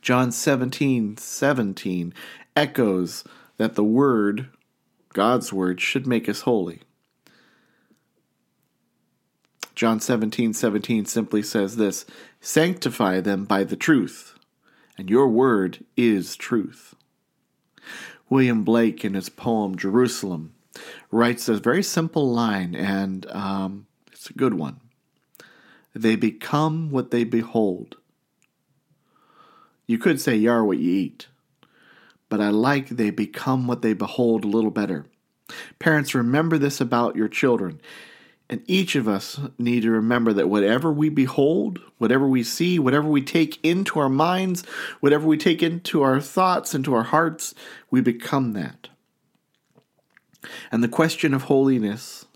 John 0.00 0.32
17 0.32 1.16
17 1.16 2.14
echoes 2.56 3.24
that 3.56 3.74
the 3.74 3.84
Word, 3.84 4.48
God's 5.12 5.52
Word, 5.52 5.80
should 5.80 6.06
make 6.06 6.28
us 6.28 6.42
holy. 6.42 6.82
John 9.74 10.00
17 10.00 10.52
17 10.52 11.06
simply 11.06 11.42
says 11.42 11.76
this 11.76 12.04
Sanctify 12.40 13.20
them 13.20 13.44
by 13.44 13.64
the 13.64 13.76
truth, 13.76 14.38
and 14.98 15.08
your 15.08 15.28
word 15.28 15.84
is 15.96 16.36
truth. 16.36 16.94
William 18.32 18.64
Blake, 18.64 19.04
in 19.04 19.12
his 19.12 19.28
poem 19.28 19.76
Jerusalem, 19.76 20.54
writes 21.10 21.50
a 21.50 21.58
very 21.58 21.82
simple 21.82 22.32
line, 22.32 22.74
and 22.74 23.26
um, 23.30 23.86
it's 24.10 24.30
a 24.30 24.32
good 24.32 24.54
one. 24.54 24.80
They 25.94 26.16
become 26.16 26.90
what 26.90 27.10
they 27.10 27.24
behold. 27.24 27.96
You 29.86 29.98
could 29.98 30.18
say 30.18 30.34
you 30.34 30.50
are 30.50 30.64
what 30.64 30.78
you 30.78 30.90
eat, 30.90 31.26
but 32.30 32.40
I 32.40 32.48
like 32.48 32.88
they 32.88 33.10
become 33.10 33.66
what 33.66 33.82
they 33.82 33.92
behold 33.92 34.44
a 34.44 34.48
little 34.48 34.70
better. 34.70 35.04
Parents, 35.78 36.14
remember 36.14 36.56
this 36.56 36.80
about 36.80 37.16
your 37.16 37.28
children. 37.28 37.82
And 38.48 38.62
each 38.66 38.96
of 38.96 39.08
us 39.08 39.40
need 39.58 39.82
to 39.82 39.90
remember 39.90 40.32
that 40.34 40.48
whatever 40.48 40.92
we 40.92 41.08
behold, 41.08 41.80
whatever 41.98 42.26
we 42.26 42.42
see, 42.42 42.78
whatever 42.78 43.08
we 43.08 43.22
take 43.22 43.58
into 43.64 43.98
our 43.98 44.10
minds, 44.10 44.66
whatever 45.00 45.26
we 45.26 45.38
take 45.38 45.62
into 45.62 46.02
our 46.02 46.20
thoughts, 46.20 46.74
into 46.74 46.94
our 46.94 47.04
hearts, 47.04 47.54
we 47.90 48.00
become 48.00 48.52
that. 48.52 48.88
And 50.70 50.82
the 50.82 50.88
question 50.88 51.32
of 51.32 51.44
holiness, 51.44 52.26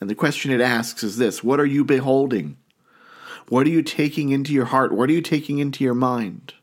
and 0.00 0.10
the 0.10 0.14
question 0.14 0.52
it 0.52 0.60
asks 0.60 1.02
is 1.02 1.16
this 1.16 1.42
What 1.42 1.58
are 1.58 1.66
you 1.66 1.84
beholding? 1.84 2.58
What 3.48 3.66
are 3.66 3.70
you 3.70 3.82
taking 3.82 4.30
into 4.30 4.52
your 4.52 4.66
heart? 4.66 4.92
What 4.92 5.08
are 5.08 5.12
you 5.12 5.22
taking 5.22 5.58
into 5.58 5.84
your 5.84 5.94
mind? 5.94 6.54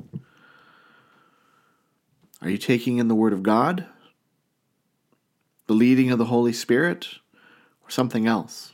Are 2.42 2.50
you 2.50 2.58
taking 2.58 2.98
in 2.98 3.08
the 3.08 3.16
Word 3.16 3.32
of 3.32 3.42
God? 3.42 3.86
The 5.68 5.74
leading 5.74 6.12
of 6.12 6.20
the 6.20 6.26
Holy 6.26 6.52
Spirit? 6.52 7.08
Or 7.86 7.90
something 7.90 8.28
else? 8.28 8.74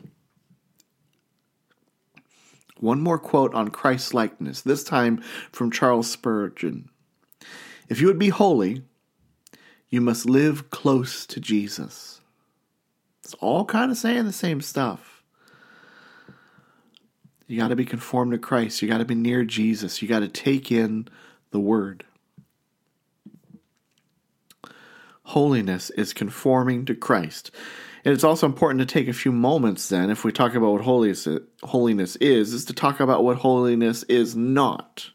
One 2.80 3.02
more 3.02 3.20
quote 3.20 3.54
on 3.54 3.70
Christ 3.70 4.14
likeness, 4.14 4.62
this 4.62 4.84
time 4.84 5.22
from 5.52 5.72
Charles 5.72 6.10
Spurgeon. 6.10 6.90
If 7.90 8.00
you 8.00 8.08
would 8.08 8.20
be 8.20 8.30
holy, 8.30 8.84
you 9.90 10.02
must 10.02 10.30
live 10.30 10.70
close 10.70 11.26
to 11.26 11.40
Jesus. 11.40 12.22
It's 13.24 13.34
all 13.36 13.66
kind 13.66 13.92
of 13.92 13.98
saying 13.98 14.26
the 14.26 14.32
same 14.32 14.62
stuff. 14.62 15.24
You 17.48 17.58
got 17.58 17.70
to 17.70 17.76
be 17.76 17.86
conformed 17.86 18.32
to 18.32 18.38
Christ. 18.38 18.82
You 18.82 18.88
got 18.88 19.00
to 19.00 19.06
be 19.06 19.16
near 19.16 19.44
Jesus. 19.44 20.02
You 20.02 20.08
got 20.08 20.20
to 20.20 20.28
take 20.28 20.72
in 20.72 21.08
the 21.52 21.60
Word. 21.60 22.06
Holiness 25.24 25.90
is 25.92 26.14
conforming 26.14 26.86
to 26.86 26.96
Christ. 26.96 27.52
And 28.06 28.13
it's 28.13 28.24
also 28.24 28.46
important 28.46 28.79
to 28.79 28.86
take 28.86 29.08
a 29.08 29.13
few 29.13 29.32
moments 29.32 29.89
then, 29.89 30.10
if 30.10 30.24
we 30.24 30.32
talk 30.32 30.56
about 30.56 30.72
what 30.72 30.82
holiness, 30.82 31.27
holiness 31.63 32.15
is, 32.18 32.53
is 32.53 32.65
to 32.65 32.74
talk 32.74 33.00
about 33.00 33.24
what 33.24 33.38
holiness 33.38 34.03
is 34.03 34.36
not. 34.36 35.10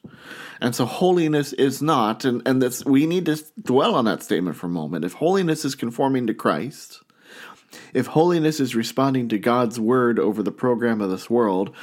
And 0.60 0.74
so 0.74 0.84
holiness 0.84 1.52
is 1.52 1.82
not, 1.82 2.24
and, 2.24 2.42
and 2.46 2.62
this 2.62 2.84
we 2.84 3.06
need 3.06 3.26
to 3.26 3.42
dwell 3.62 3.94
on 3.94 4.04
that 4.04 4.22
statement 4.22 4.56
for 4.56 4.66
a 4.66 4.70
moment. 4.70 5.04
If 5.04 5.14
holiness 5.14 5.64
is 5.64 5.74
conforming 5.74 6.26
to 6.26 6.34
Christ, 6.34 7.02
if 7.92 8.06
holiness 8.06 8.60
is 8.60 8.76
responding 8.76 9.28
to 9.28 9.38
God's 9.38 9.80
word 9.80 10.18
over 10.18 10.42
the 10.42 10.52
program 10.52 11.00
of 11.00 11.10
this 11.10 11.28
world, 11.28 11.74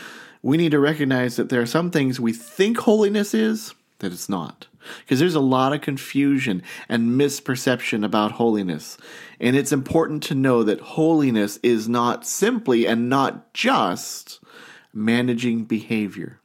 we 0.42 0.58
need 0.58 0.72
to 0.72 0.80
recognize 0.80 1.36
that 1.36 1.50
there 1.50 1.62
are 1.62 1.68
some 1.68 1.92
things 1.92 2.20
we 2.20 2.34
think 2.34 2.78
holiness 2.80 3.34
is 3.34 3.74
that 4.00 4.12
it's 4.12 4.30
not. 4.30 4.68
Because 5.00 5.20
there's 5.20 5.36
a 5.36 5.40
lot 5.40 5.74
of 5.74 5.82
confusion 5.82 6.64
and 6.90 7.20
misperception 7.20 8.04
about 8.04 8.34
holiness. 8.34 8.98
And 9.40 9.56
it's 9.56 9.72
important 9.72 10.24
to 10.24 10.36
know 10.36 10.64
that 10.64 10.82
holiness 10.82 11.60
is 11.64 11.88
not 11.88 12.26
simply 12.26 12.86
and 12.86 13.10
not 13.10 13.54
just 13.54 14.40
managing 14.94 15.66
behavior. 15.66 16.40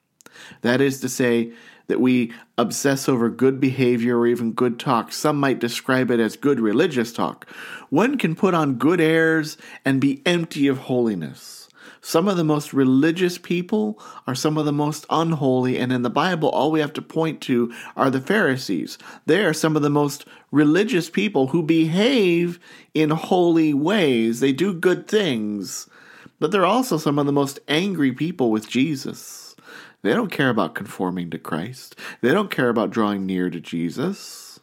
That 0.62 0.81
is 0.81 1.00
to 1.00 1.09
say, 1.09 1.52
that 1.88 2.00
we 2.00 2.33
obsess 2.59 3.09
over 3.09 3.28
good 3.28 3.61
behavior 3.61 4.19
or 4.19 4.26
even 4.26 4.52
good 4.52 4.78
talk. 4.78 5.12
Some 5.12 5.38
might 5.38 5.59
describe 5.59 6.11
it 6.11 6.21
as 6.21 6.37
good 6.37 6.61
religious 6.61 7.12
talk. 7.12 7.49
One 7.90 8.19
can 8.19 8.35
put 8.35 8.55
on 8.55 8.75
good 8.75 9.00
airs 9.00 9.57
and 9.85 10.00
be 10.00 10.23
empty 10.26 10.66
of 10.66 10.78
holiness. 10.78 11.65
Some 12.06 12.28
of 12.28 12.36
the 12.36 12.44
most 12.44 12.72
religious 12.72 13.36
people 13.36 14.00
are 14.28 14.34
some 14.36 14.56
of 14.56 14.64
the 14.64 14.70
most 14.70 15.06
unholy, 15.10 15.76
and 15.76 15.90
in 15.90 16.02
the 16.02 16.08
Bible, 16.08 16.48
all 16.48 16.70
we 16.70 16.78
have 16.78 16.92
to 16.92 17.02
point 17.02 17.40
to 17.40 17.75
are 17.96 18.10
the 18.10 18.20
Pharisees. 18.20 18.96
They 19.26 19.44
are 19.44 19.52
some 19.52 19.75
of 19.75 19.82
the 19.82 19.90
most 19.90 20.25
religious 20.52 21.10
people 21.10 21.48
who 21.48 21.64
behave 21.64 22.60
in 22.94 23.10
holy 23.10 23.75
ways. 23.75 24.38
They 24.38 24.52
do 24.52 24.72
good 24.72 25.08
things, 25.08 25.90
but 26.38 26.52
they're 26.52 26.64
also 26.64 26.96
some 26.96 27.18
of 27.18 27.26
the 27.26 27.32
most 27.32 27.58
angry 27.66 28.12
people 28.12 28.52
with 28.52 28.68
Jesus. 28.68 29.56
They 30.02 30.12
don't 30.12 30.30
care 30.30 30.50
about 30.50 30.76
conforming 30.76 31.30
to 31.30 31.38
Christ, 31.38 31.96
they 32.20 32.32
don't 32.32 32.52
care 32.52 32.68
about 32.68 32.90
drawing 32.90 33.26
near 33.26 33.50
to 33.50 33.58
Jesus. 33.58 34.60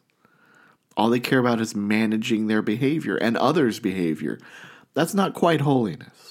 All 0.96 1.10
they 1.10 1.20
care 1.20 1.40
about 1.40 1.60
is 1.60 1.76
managing 1.76 2.48
their 2.48 2.62
behavior 2.62 3.18
and 3.18 3.36
others' 3.36 3.82
behavior. 3.82 4.40
That's 4.94 5.14
not 5.14 5.34
quite 5.34 5.60
holiness. 5.60 6.23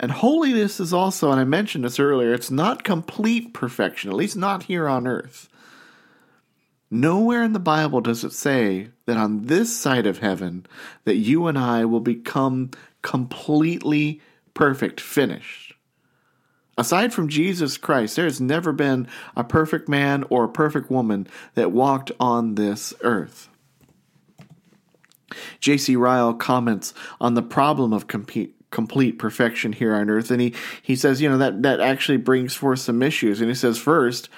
And 0.00 0.12
holiness 0.12 0.78
is 0.78 0.92
also, 0.92 1.30
and 1.30 1.40
I 1.40 1.44
mentioned 1.44 1.84
this 1.84 1.98
earlier, 1.98 2.32
it's 2.32 2.50
not 2.50 2.84
complete 2.84 3.52
perfection, 3.52 4.10
at 4.10 4.16
least 4.16 4.36
not 4.36 4.64
here 4.64 4.88
on 4.88 5.06
earth. 5.06 5.48
Nowhere 6.90 7.42
in 7.42 7.52
the 7.52 7.58
Bible 7.58 8.00
does 8.00 8.24
it 8.24 8.32
say 8.32 8.88
that 9.06 9.16
on 9.16 9.46
this 9.46 9.76
side 9.76 10.06
of 10.06 10.18
heaven 10.18 10.64
that 11.04 11.16
you 11.16 11.46
and 11.46 11.58
I 11.58 11.84
will 11.84 12.00
become 12.00 12.70
completely 13.02 14.20
perfect, 14.54 15.00
finished. 15.00 15.74
Aside 16.78 17.12
from 17.12 17.28
Jesus 17.28 17.76
Christ, 17.76 18.14
there 18.14 18.24
has 18.24 18.40
never 18.40 18.72
been 18.72 19.08
a 19.36 19.42
perfect 19.42 19.88
man 19.88 20.24
or 20.30 20.44
a 20.44 20.48
perfect 20.48 20.90
woman 20.90 21.26
that 21.54 21.72
walked 21.72 22.12
on 22.20 22.54
this 22.54 22.94
earth. 23.00 23.48
J.C. 25.60 25.96
Ryle 25.96 26.34
comments 26.34 26.94
on 27.20 27.34
the 27.34 27.42
problem 27.42 27.92
of 27.92 28.06
compete, 28.06 28.54
complete 28.70 29.18
perfection 29.18 29.72
here 29.72 29.94
on 29.94 30.10
earth. 30.10 30.30
And 30.30 30.40
he, 30.40 30.54
he 30.82 30.96
says, 30.96 31.20
you 31.20 31.28
know, 31.28 31.38
that, 31.38 31.62
that 31.62 31.80
actually 31.80 32.18
brings 32.18 32.54
forth 32.54 32.80
some 32.80 33.02
issues. 33.02 33.40
And 33.40 33.48
he 33.48 33.54
says, 33.54 33.78
first, 33.78 34.28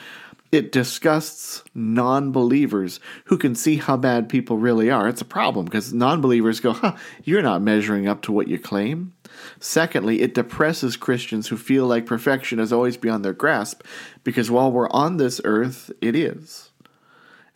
it 0.53 0.73
disgusts 0.73 1.63
non 1.75 2.33
believers 2.33 2.99
who 3.27 3.39
can 3.39 3.55
see 3.55 3.77
how 3.77 3.97
bad 3.97 4.29
people 4.29 4.59
really 4.59 4.91
are. 4.91 5.09
It's 5.09 5.21
a 5.21 5.27
problem 5.27 5.65
because 5.65 5.93
non 5.93 6.21
believers 6.21 6.61
go, 6.61 6.73
huh, 6.73 6.97
you're 7.25 7.43
not 7.43 7.63
measuring 7.63 8.09
up 8.09 8.23
to 8.23 8.33
what 8.33 8.49
you 8.49 8.59
claim. 8.59 9.13
Secondly, 9.61 10.21
it 10.23 10.35
depresses 10.35 10.97
Christians 10.97 11.49
who 11.49 11.57
feel 11.57 11.87
like 11.87 12.05
perfection 12.05 12.59
is 12.59 12.73
always 12.73 12.97
beyond 12.97 13.25
their 13.25 13.33
grasp 13.33 13.83
because 14.25 14.51
while 14.51 14.73
we're 14.73 14.91
on 14.91 15.17
this 15.17 15.41
earth, 15.45 15.91
it 16.01 16.17
is. 16.17 16.70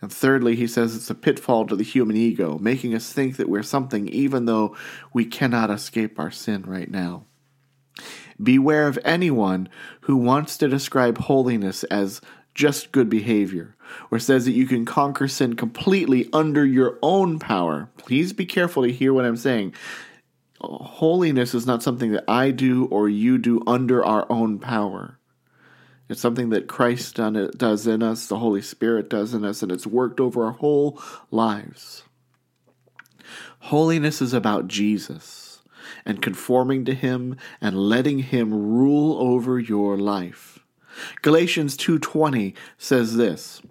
And 0.05 0.13
thirdly, 0.13 0.55
he 0.55 0.67
says 0.67 0.95
it's 0.95 1.09
a 1.09 1.15
pitfall 1.15 1.67
to 1.67 1.75
the 1.75 1.83
human 1.83 2.15
ego, 2.15 2.59
making 2.59 2.95
us 2.95 3.11
think 3.11 3.39
that 3.39 3.49
we're 3.49 3.63
something 3.63 4.07
even 4.09 4.45
though 4.45 4.77
we 5.15 5.25
cannot 5.25 5.71
escape 5.71 6.19
our 6.19 6.31
sin 6.31 6.61
right 6.65 6.91
now. 6.91 7.25
Beware 8.43 8.87
of 8.87 8.99
anyone 9.03 9.67
who 10.03 10.19
wants 10.19 10.59
to 10.59 10.69
describe 10.69 11.17
holiness 11.17 11.85
as 11.85 12.21
just 12.55 12.93
good 12.93 13.09
behavior, 13.09 13.77
or 14.11 14.19
says 14.19 14.45
that 14.45 14.53
you 14.53 14.67
can 14.67 14.85
conquer 14.85 15.27
sin 15.27 15.57
completely 15.57 16.29
under 16.35 16.67
your 16.67 16.99
own 17.01 17.39
power. 17.39 17.89
Please 17.97 18.35
be 18.35 18.45
careful 18.45 18.83
to 18.83 18.93
hear 18.93 19.15
what 19.15 19.25
I'm 19.25 19.39
saying. 19.39 19.73
Holiness 20.61 21.55
is 21.55 21.67
not 21.67 21.83
something 21.83 22.13
that 22.13 22.25
I 22.29 22.51
do 22.51 22.89
or 22.91 23.09
you 23.09 23.39
do 23.39 23.63
under 23.67 24.05
our 24.05 24.31
own 24.31 24.59
power. 24.59 25.19
It's 26.09 26.21
something 26.21 26.51
that 26.51 26.69
Christ 26.69 27.17
does 27.17 27.87
in 27.87 28.03
us, 28.03 28.27
the 28.27 28.39
Holy 28.39 28.61
Spirit 28.61 29.09
does 29.09 29.33
in 29.33 29.45
us, 29.45 29.63
and 29.63 29.73
it's 29.73 29.87
worked 29.87 30.21
over 30.21 30.45
our 30.45 30.53
whole 30.53 31.01
lives. 31.31 32.03
Holiness 33.61 34.21
is 34.21 34.35
about 34.35 34.69
Jesus 34.69 35.63
and 36.05 36.21
conforming 36.21 36.85
to 36.85 36.95
him 36.95 37.37
and 37.61 37.89
letting 37.89 38.19
him 38.19 38.53
rule 38.53 39.17
over 39.19 39.59
your 39.59 39.97
life. 39.97 40.59
Galatians 41.23 41.77
2:20 41.77 42.55
says 42.77 43.17
this. 43.17 43.63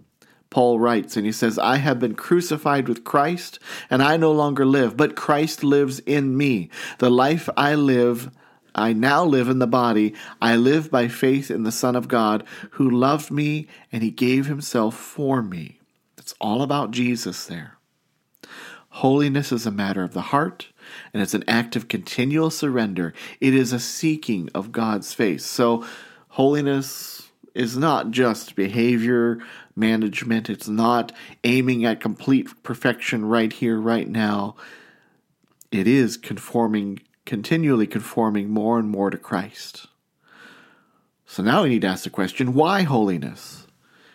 Paul 0.50 0.80
writes 0.80 1.16
and 1.16 1.26
he 1.26 1.32
says, 1.32 1.58
"I 1.58 1.78
have 1.78 2.00
been 2.00 2.16
crucified 2.16 2.88
with 2.88 3.04
Christ, 3.04 3.60
and 3.90 4.04
I 4.04 4.18
no 4.18 4.32
longer 4.32 4.66
live, 4.66 4.98
but 4.98 5.16
Christ 5.16 5.64
lives 5.64 6.00
in 6.00 6.36
me. 6.36 6.70
The 6.98 7.10
life 7.12 7.48
I 7.56 7.76
live 7.76 8.30
I 8.76 8.94
now 8.94 9.24
live 9.24 9.50
in 9.50 9.60
the 9.60 9.68
body. 9.68 10.14
I 10.42 10.56
live 10.56 10.90
by 10.90 11.08
faith 11.08 11.52
in 11.52 11.64
the 11.64 11.72
Son 11.72 11.96
of 11.96 12.08
God 12.08 12.44
who 12.72 12.90
loved 12.90 13.32
me 13.32 13.68
and 13.92 14.04
he 14.04 14.12
gave 14.12 14.48
himself 14.48 14.96
for 14.96 15.42
me. 15.42 15.80
It's 16.18 16.34
all 16.40 16.62
about 16.62 16.92
Jesus 16.92 17.46
there. 17.46 17.78
Holiness 18.90 19.52
is 19.52 19.66
a 19.66 19.72
matter 19.72 20.04
of 20.04 20.14
the 20.14 20.22
heart, 20.22 20.68
and 21.14 21.24
it's 21.24 21.34
an 21.34 21.44
act 21.48 21.76
of 21.76 21.88
continual 21.88 22.52
surrender. 22.52 23.12
It 23.42 23.56
is 23.56 23.74
a 23.74 23.80
seeking 23.80 24.50
of 24.54 24.72
God's 24.72 25.16
face. 25.16 25.44
So, 25.44 25.84
holiness 26.30 27.32
is 27.56 27.76
not 27.76 28.12
just 28.12 28.56
behavior 28.56 29.40
management, 29.76 30.48
it's 30.48 30.68
not 30.68 31.12
aiming 31.44 31.84
at 31.86 32.02
complete 32.02 32.48
perfection 32.62 33.26
right 33.26 33.52
here, 33.52 33.80
right 33.80 34.08
now. 34.08 34.56
It 35.72 35.88
is 35.88 36.16
conforming 36.16 37.00
continually 37.26 37.88
conforming 37.88 38.50
more 38.50 38.80
and 38.80 38.90
more 38.90 39.10
to 39.10 39.18
Christ. 39.18 39.88
So 41.26 41.42
now 41.42 41.64
we 41.64 41.70
need 41.70 41.82
to 41.82 41.88
ask 41.88 42.04
the 42.04 42.10
question 42.10 42.54
why 42.54 42.84
holiness? 42.84 43.68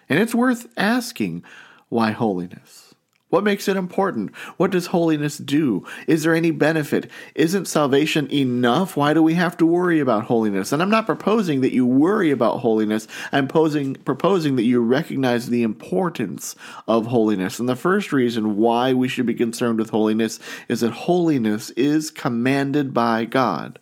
And 0.09 0.19
it's 0.19 0.35
worth 0.35 0.67
asking 0.77 1.43
why 1.89 2.13
holiness? 2.13 2.88
What 3.31 3.45
makes 3.45 3.69
it 3.69 3.77
important? 3.77 4.35
What 4.57 4.71
does 4.71 4.87
holiness 4.87 5.37
do? 5.37 5.87
Is 6.07 6.23
there 6.23 6.35
any 6.35 6.51
benefit? 6.51 7.11
Isn't 7.35 7.67
salvation 7.67 8.33
enough? 8.33 8.97
Why 8.97 9.13
do 9.13 9.23
we 9.23 9.35
have 9.35 9.57
to 9.59 9.67
worry 9.67 10.01
about 10.01 10.25
holiness? 10.25 10.73
And 10.73 10.81
I'm 10.81 10.89
not 10.89 11.05
proposing 11.05 11.61
that 11.61 11.75
you 11.75 11.85
worry 11.85 12.31
about 12.31 12.61
holiness. 12.61 13.07
I'm 13.31 13.47
posing, 13.47 13.97
proposing 13.97 14.57
that 14.57 14.63
you 14.63 14.81
recognize 14.81 15.49
the 15.49 15.63
importance 15.63 16.57
of 16.87 17.07
holiness. 17.07 17.59
And 17.59 17.69
the 17.69 17.77
first 17.77 18.15
reason 18.15 18.57
why 18.57 18.95
we 18.95 19.09
should 19.09 19.27
be 19.27 19.35
concerned 19.35 19.79
with 19.79 19.91
holiness 19.91 20.41
is 20.69 20.81
that 20.81 20.93
holiness 20.93 21.69
is 21.71 22.11
commanded 22.11 22.95
by 22.95 23.27
God. 23.27 23.79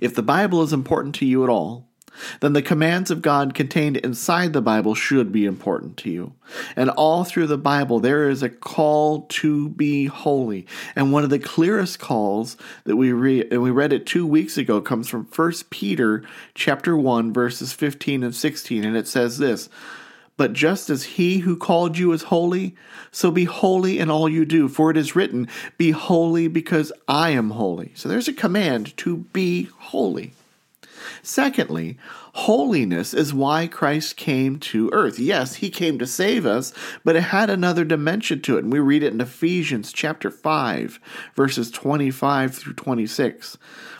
If 0.00 0.14
the 0.14 0.22
Bible 0.22 0.62
is 0.62 0.72
important 0.72 1.14
to 1.16 1.26
you 1.26 1.44
at 1.44 1.50
all, 1.50 1.87
then 2.40 2.52
the 2.52 2.62
commands 2.62 3.10
of 3.10 3.22
God 3.22 3.54
contained 3.54 3.96
inside 3.98 4.52
the 4.52 4.62
Bible 4.62 4.94
should 4.94 5.32
be 5.32 5.44
important 5.44 5.96
to 5.98 6.10
you. 6.10 6.32
And 6.76 6.90
all 6.90 7.24
through 7.24 7.46
the 7.46 7.58
Bible, 7.58 8.00
there 8.00 8.28
is 8.28 8.42
a 8.42 8.48
call 8.48 9.22
to 9.22 9.68
be 9.70 10.06
holy. 10.06 10.66
And 10.96 11.12
one 11.12 11.24
of 11.24 11.30
the 11.30 11.38
clearest 11.38 11.98
calls 11.98 12.56
that 12.84 12.96
we 12.96 13.12
read, 13.12 13.52
and 13.52 13.62
we 13.62 13.70
read 13.70 13.92
it 13.92 14.06
two 14.06 14.26
weeks 14.26 14.56
ago, 14.56 14.80
comes 14.80 15.08
from 15.08 15.24
1 15.24 15.52
Peter 15.70 16.24
chapter 16.54 16.96
1, 16.96 17.32
verses 17.32 17.72
15 17.72 18.22
and 18.22 18.34
16. 18.34 18.84
And 18.84 18.96
it 18.96 19.06
says 19.06 19.38
this, 19.38 19.68
but 20.38 20.52
just 20.52 20.88
as 20.88 21.02
he 21.02 21.38
who 21.38 21.56
called 21.56 21.98
you 21.98 22.12
is 22.12 22.22
holy, 22.22 22.76
so 23.10 23.32
be 23.32 23.44
holy 23.44 23.98
in 23.98 24.08
all 24.08 24.28
you 24.28 24.44
do. 24.44 24.68
For 24.68 24.88
it 24.88 24.96
is 24.96 25.16
written, 25.16 25.48
Be 25.76 25.90
holy 25.90 26.46
because 26.46 26.92
I 27.08 27.30
am 27.30 27.50
holy. 27.50 27.90
So 27.96 28.08
there's 28.08 28.28
a 28.28 28.32
command 28.32 28.96
to 28.98 29.16
be 29.32 29.64
holy. 29.78 30.32
Secondly, 31.22 31.98
holiness 32.34 33.14
is 33.14 33.34
why 33.34 33.66
Christ 33.66 34.16
came 34.16 34.58
to 34.60 34.90
earth. 34.92 35.18
Yes, 35.18 35.56
he 35.56 35.70
came 35.70 35.98
to 35.98 36.06
save 36.06 36.46
us, 36.46 36.72
but 37.04 37.16
it 37.16 37.22
had 37.22 37.50
another 37.50 37.84
dimension 37.84 38.40
to 38.42 38.56
it. 38.56 38.64
And 38.64 38.72
we 38.72 38.78
read 38.78 39.02
it 39.02 39.12
in 39.12 39.20
Ephesians 39.20 39.92
chapter 39.92 40.30
5, 40.30 41.00
verses 41.34 41.70
25 41.70 42.54
through 42.54 42.74
26. 42.74 43.58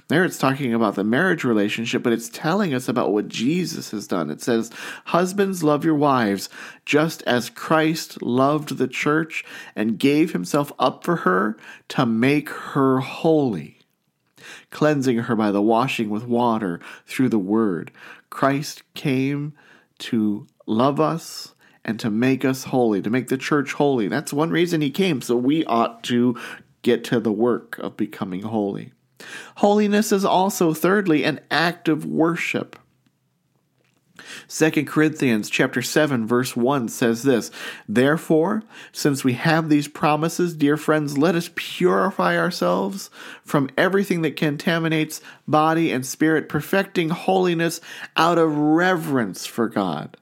There 0.09 0.25
it's 0.25 0.39
talking 0.39 0.73
about 0.73 0.95
the 0.95 1.05
marriage 1.05 1.45
relationship, 1.45 2.03
but 2.03 2.15
it's 2.15 2.31
telling 2.31 2.73
us 2.73 2.89
about 2.89 3.13
what 3.13 3.29
Jesus 3.29 3.91
has 3.91 4.07
done. 4.07 4.31
It 4.31 4.41
says, 4.41 4.71
Husbands, 5.07 5.63
love 5.63 5.85
your 5.85 5.97
wives, 5.97 6.49
just 6.87 7.23
as 7.25 7.51
Christ 7.51 8.23
loved 8.23 8.79
the 8.79 8.89
church 8.89 9.45
and 9.77 9.99
gave 9.99 10.33
himself 10.33 10.73
up 10.79 11.05
for 11.05 11.17
her 11.17 11.59
to 11.89 12.07
make 12.07 12.49
her 12.49 13.01
holy 13.01 13.78
cleansing 14.71 15.19
her 15.19 15.37
by 15.37 15.51
the 15.51 15.63
washing 15.63 16.11
with 16.11 16.25
water 16.25 16.81
through 17.07 17.29
the 17.29 17.39
word. 17.39 17.91
Christ 18.31 18.83
came 18.95 19.55
to 19.99 20.47
love 20.67 21.01
us 21.01 21.55
and 21.85 21.99
to 22.01 22.11
make 22.11 22.45
us 22.45 22.65
holy, 22.65 23.01
to 23.01 23.11
make 23.11 23.29
the 23.29 23.39
church 23.39 23.73
holy. 23.73 24.09
That's 24.09 24.33
one 24.33 24.51
reason 24.51 24.81
he 24.81 24.91
came, 24.91 25.21
so 25.23 25.37
we 25.37 25.65
ought 25.65 26.03
to 26.05 26.37
get 26.83 27.05
to 27.05 27.21
the 27.21 27.33
work 27.33 27.79
of 27.79 27.97
becoming 27.97 28.43
holy. 28.43 28.93
Holiness 29.57 30.13
is 30.13 30.25
also, 30.25 30.75
thirdly, 30.75 31.25
an 31.25 31.41
act 31.51 31.89
of 31.89 32.05
worship. 32.05 32.79
2 34.49 34.85
Corinthians 34.85 35.51
chapter 35.51 35.83
7 35.83 36.27
verse 36.27 36.57
1 36.57 36.89
says 36.89 37.23
this, 37.23 37.51
Therefore, 37.89 38.63
since 38.93 39.25
we 39.25 39.35
have 39.35 39.69
these 39.69 39.89
promises, 39.89 40.55
dear 40.55 40.77
friends, 40.77 41.19
let 41.19 41.35
us 41.35 41.51
purify 41.55 42.39
ourselves 42.39 43.11
from 43.45 43.71
everything 43.77 44.23
that 44.23 44.37
contaminates 44.37 45.21
body 45.47 45.93
and 45.93 46.05
spirit, 46.05 46.49
perfecting 46.49 47.11
holiness 47.11 47.81
out 48.17 48.39
of 48.39 48.57
reverence 48.57 49.47
for 49.47 49.69
God. 49.69 50.17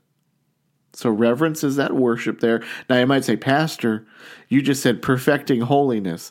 So 0.96 1.10
reverence 1.10 1.62
is 1.62 1.76
that 1.76 1.94
worship 1.94 2.40
there. 2.40 2.62
Now 2.88 2.98
you 2.98 3.06
might 3.06 3.24
say, 3.24 3.36
Pastor, 3.36 4.06
you 4.48 4.62
just 4.62 4.82
said 4.82 5.02
perfecting 5.02 5.60
holiness. 5.60 6.30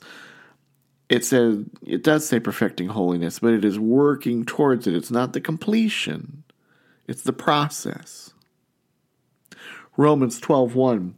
It 1.08 1.24
says 1.24 1.60
it 1.86 2.04
does 2.04 2.28
say 2.28 2.40
perfecting 2.40 2.88
holiness, 2.88 3.38
but 3.38 3.54
it 3.54 3.64
is 3.64 3.78
working 3.78 4.44
towards 4.44 4.88
it. 4.88 4.96
It's 4.96 5.12
not 5.12 5.34
the 5.34 5.42
completion. 5.42 6.44
It's 7.08 7.24
the 7.24 7.34
process. 7.34 8.34
Romans 9.98 10.40
12:1 10.40 11.14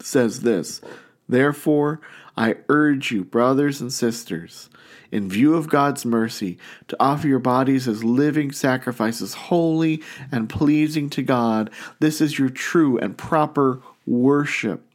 says 0.00 0.40
this, 0.40 0.80
Therefore 1.28 2.00
I 2.36 2.56
urge 2.68 3.10
you, 3.10 3.24
brothers 3.24 3.80
and 3.80 3.92
sisters, 3.92 4.70
in 5.10 5.28
view 5.28 5.54
of 5.54 5.68
God's 5.68 6.04
mercy, 6.04 6.58
to 6.88 6.96
offer 6.98 7.28
your 7.28 7.38
bodies 7.38 7.86
as 7.86 8.04
living 8.04 8.52
sacrifices, 8.52 9.34
holy 9.34 10.02
and 10.30 10.48
pleasing 10.48 11.10
to 11.10 11.22
God. 11.22 11.70
This 12.00 12.20
is 12.20 12.38
your 12.38 12.48
true 12.48 12.98
and 12.98 13.16
proper 13.16 13.82
worship. 14.06 14.86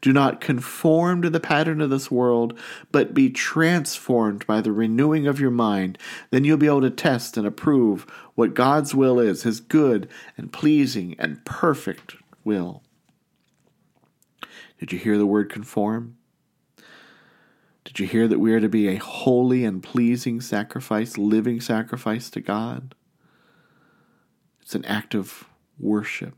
Do 0.00 0.12
not 0.12 0.40
conform 0.40 1.22
to 1.22 1.30
the 1.30 1.40
pattern 1.40 1.80
of 1.80 1.90
this 1.90 2.10
world, 2.10 2.58
but 2.92 3.14
be 3.14 3.30
transformed 3.30 4.46
by 4.46 4.60
the 4.60 4.72
renewing 4.72 5.26
of 5.26 5.40
your 5.40 5.50
mind. 5.50 5.98
Then 6.30 6.44
you'll 6.44 6.56
be 6.56 6.66
able 6.66 6.82
to 6.82 6.90
test 6.90 7.36
and 7.36 7.46
approve 7.46 8.02
what 8.34 8.54
God's 8.54 8.94
will 8.94 9.18
is, 9.18 9.42
his 9.42 9.60
good 9.60 10.08
and 10.36 10.52
pleasing 10.52 11.16
and 11.18 11.44
perfect 11.44 12.16
will. 12.44 12.82
Did 14.78 14.92
you 14.92 14.98
hear 14.98 15.18
the 15.18 15.26
word 15.26 15.50
conform? 15.50 16.16
Did 17.84 17.98
you 17.98 18.06
hear 18.06 18.28
that 18.28 18.38
we 18.38 18.54
are 18.54 18.60
to 18.60 18.68
be 18.68 18.88
a 18.88 18.96
holy 18.96 19.64
and 19.64 19.82
pleasing 19.82 20.40
sacrifice, 20.40 21.18
living 21.18 21.60
sacrifice 21.60 22.30
to 22.30 22.40
God? 22.40 22.94
It's 24.62 24.74
an 24.74 24.84
act 24.84 25.14
of 25.14 25.44
worship. 25.78 26.34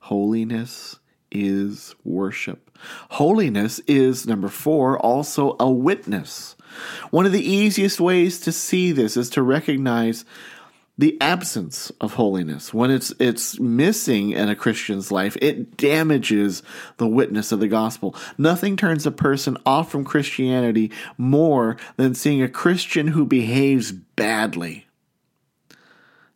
Holiness 0.00 0.98
is 1.32 1.94
worship. 2.04 2.76
Holiness 3.10 3.80
is, 3.80 4.26
number 4.26 4.48
four, 4.48 4.98
also 4.98 5.56
a 5.58 5.70
witness. 5.70 6.56
One 7.10 7.26
of 7.26 7.32
the 7.32 7.44
easiest 7.44 8.00
ways 8.00 8.40
to 8.40 8.52
see 8.52 8.92
this 8.92 9.16
is 9.16 9.30
to 9.30 9.42
recognize 9.42 10.24
the 10.98 11.18
absence 11.20 11.90
of 12.00 12.14
holiness. 12.14 12.74
When 12.74 12.90
it's 12.90 13.12
it's 13.18 13.58
missing 13.58 14.30
in 14.30 14.48
a 14.48 14.56
Christian's 14.56 15.10
life, 15.10 15.36
it 15.40 15.76
damages 15.76 16.62
the 16.98 17.08
witness 17.08 17.50
of 17.50 17.60
the 17.60 17.68
gospel. 17.68 18.14
Nothing 18.36 18.76
turns 18.76 19.06
a 19.06 19.10
person 19.10 19.56
off 19.64 19.90
from 19.90 20.04
Christianity 20.04 20.90
more 21.16 21.76
than 21.96 22.14
seeing 22.14 22.42
a 22.42 22.48
Christian 22.48 23.08
who 23.08 23.24
behaves 23.24 23.90
badly. 23.90 24.86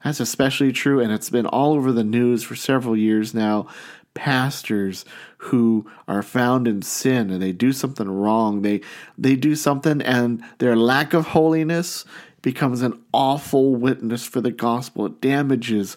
That's 0.03 0.21
especially 0.21 0.73
true, 0.73 1.01
and 1.01 1.13
it's 1.13 1.31
been 1.31 1.47
all 1.47 1.75
over 1.75 1.91
the 1.93 2.05
news 2.05 2.43
for 2.43 2.55
several 2.55 2.97
years 2.97 3.35
now 3.35 3.67
pastors 4.17 5.05
who 5.37 5.89
are 6.09 6.23
found 6.23 6.67
in 6.67 6.83
sin 6.83 7.31
and 7.31 7.41
they 7.41 7.53
do 7.53 7.73
something 7.73 8.09
wrong. 8.09 8.63
They 8.63 8.81
they 9.17 9.37
do 9.37 9.55
something 9.55 10.03
and 10.03 10.43
their 10.59 10.75
lack 10.75 11.15
of 11.15 11.29
holiness 11.29 12.05
becomes 12.43 12.83
an 12.83 13.01
awful 13.13 13.77
witness 13.77 14.27
for 14.27 14.41
the 14.41 14.51
gospel. 14.51 15.07
It 15.07 15.21
damages 15.21 15.97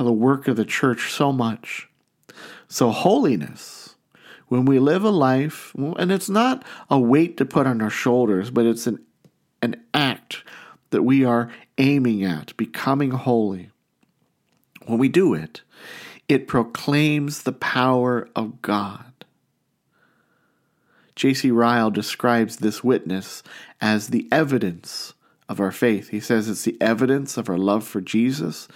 the 0.00 0.12
work 0.12 0.48
of 0.48 0.56
the 0.56 0.64
church 0.64 1.12
so 1.12 1.30
much. 1.30 1.88
So 2.66 2.90
holiness 2.90 3.94
when 4.48 4.64
we 4.64 4.78
live 4.78 5.04
a 5.04 5.10
life 5.10 5.72
and 5.76 6.10
it's 6.10 6.28
not 6.28 6.64
a 6.90 6.98
weight 6.98 7.36
to 7.36 7.44
put 7.44 7.66
on 7.66 7.80
our 7.80 7.90
shoulders 7.90 8.50
but 8.50 8.66
it's 8.66 8.86
an 8.86 8.98
an 9.62 9.76
act 9.94 10.42
that 10.90 11.02
we 11.02 11.24
are 11.24 11.50
aiming 11.78 12.24
at 12.24 12.56
becoming 12.56 13.10
holy. 13.10 13.70
When 14.86 14.98
we 14.98 15.08
do 15.08 15.34
it 15.34 15.62
it 16.28 16.48
proclaims 16.48 17.42
the 17.42 17.52
power 17.52 18.28
of 18.34 18.62
God. 18.62 19.04
J.C. 21.16 21.50
Ryle 21.50 21.90
describes 21.90 22.56
this 22.56 22.82
witness 22.82 23.42
as 23.80 24.08
the 24.08 24.26
evidence 24.32 25.14
of 25.48 25.60
our 25.60 25.70
faith. 25.70 26.08
He 26.08 26.20
says 26.20 26.48
it's 26.48 26.64
the 26.64 26.80
evidence 26.80 27.36
of 27.36 27.48
our 27.48 27.58
love 27.58 27.86
for 27.86 28.00
Jesus 28.00 28.66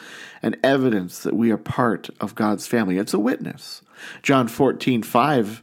and 0.42 0.56
evidence 0.62 1.20
that 1.22 1.34
we 1.34 1.50
are 1.50 1.58
part 1.58 2.10
of 2.20 2.34
God's 2.34 2.66
family. 2.66 2.98
It's 2.98 3.14
a 3.14 3.18
witness. 3.18 3.82
John 4.22 4.46
14, 4.48 5.02
5 5.02 5.62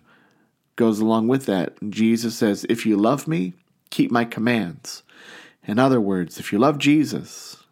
goes 0.76 1.00
along 1.00 1.28
with 1.28 1.46
that. 1.46 1.76
Jesus 1.90 2.36
says, 2.36 2.66
If 2.68 2.86
you 2.86 2.98
love 2.98 3.28
me, 3.28 3.54
keep 3.92 4.12
my 4.12 4.26
commands. 4.26 5.04
In 5.64 5.80
other 5.80 6.02
words, 6.02 6.40
if 6.40 6.52
you 6.52 6.60
love 6.60 6.78
Jesus, 6.78 7.64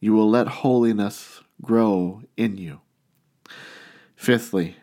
you 0.00 0.12
will 0.12 0.30
let 0.30 0.48
holiness 0.48 1.35
grow 1.62 2.22
in 2.36 2.56
you. 2.56 2.80
Fifthly, 4.14 4.76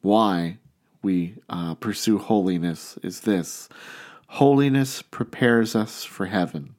why 0.00 0.58
we 1.02 1.34
uh, 1.48 1.74
pursue 1.74 2.18
holiness 2.18 2.98
is 3.02 3.20
this 3.20 3.68
holiness 4.28 5.02
prepares 5.02 5.76
us 5.76 6.04
for 6.04 6.26
heaven. 6.26 6.74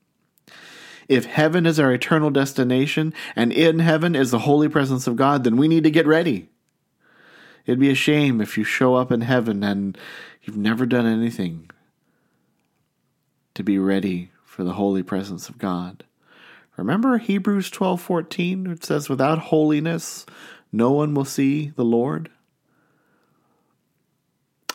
If 1.08 1.26
heaven 1.26 1.66
is 1.66 1.80
our 1.80 1.94
eternal 1.94 2.30
destination 2.30 3.14
and 3.36 3.54
in 3.54 3.80
heaven 3.80 4.16
is 4.16 4.32
the 4.32 4.40
holy 4.40 4.68
presence 4.68 5.08
of 5.08 5.16
God, 5.16 5.44
then 5.44 5.56
we 5.56 5.68
need 5.68 5.86
to 5.86 5.92
get 5.92 6.06
ready. 6.06 6.50
It'd 7.66 7.80
be 7.80 7.92
a 7.92 7.96
shame 7.96 8.42
if 8.42 8.58
you 8.58 8.64
show 8.64 8.96
up 8.96 9.12
in 9.12 9.22
heaven 9.22 9.64
and 9.64 9.98
you've 10.44 10.58
never 10.58 10.86
done 10.86 11.06
anything 11.06 11.70
to 13.54 13.64
be 13.64 13.80
ready 13.80 14.32
for 14.44 14.64
the 14.64 14.74
holy 14.74 15.04
presence 15.04 15.50
of 15.50 15.58
God. 15.58 16.04
Remember 16.78 17.18
Hebrews 17.18 17.72
12:14 17.72 18.72
it 18.72 18.86
says 18.86 19.10
without 19.10 19.40
holiness 19.40 20.26
no 20.72 20.92
one 20.92 21.14
will 21.14 21.26
see 21.26 21.72
the 21.76 21.84
Lord? 21.84 22.30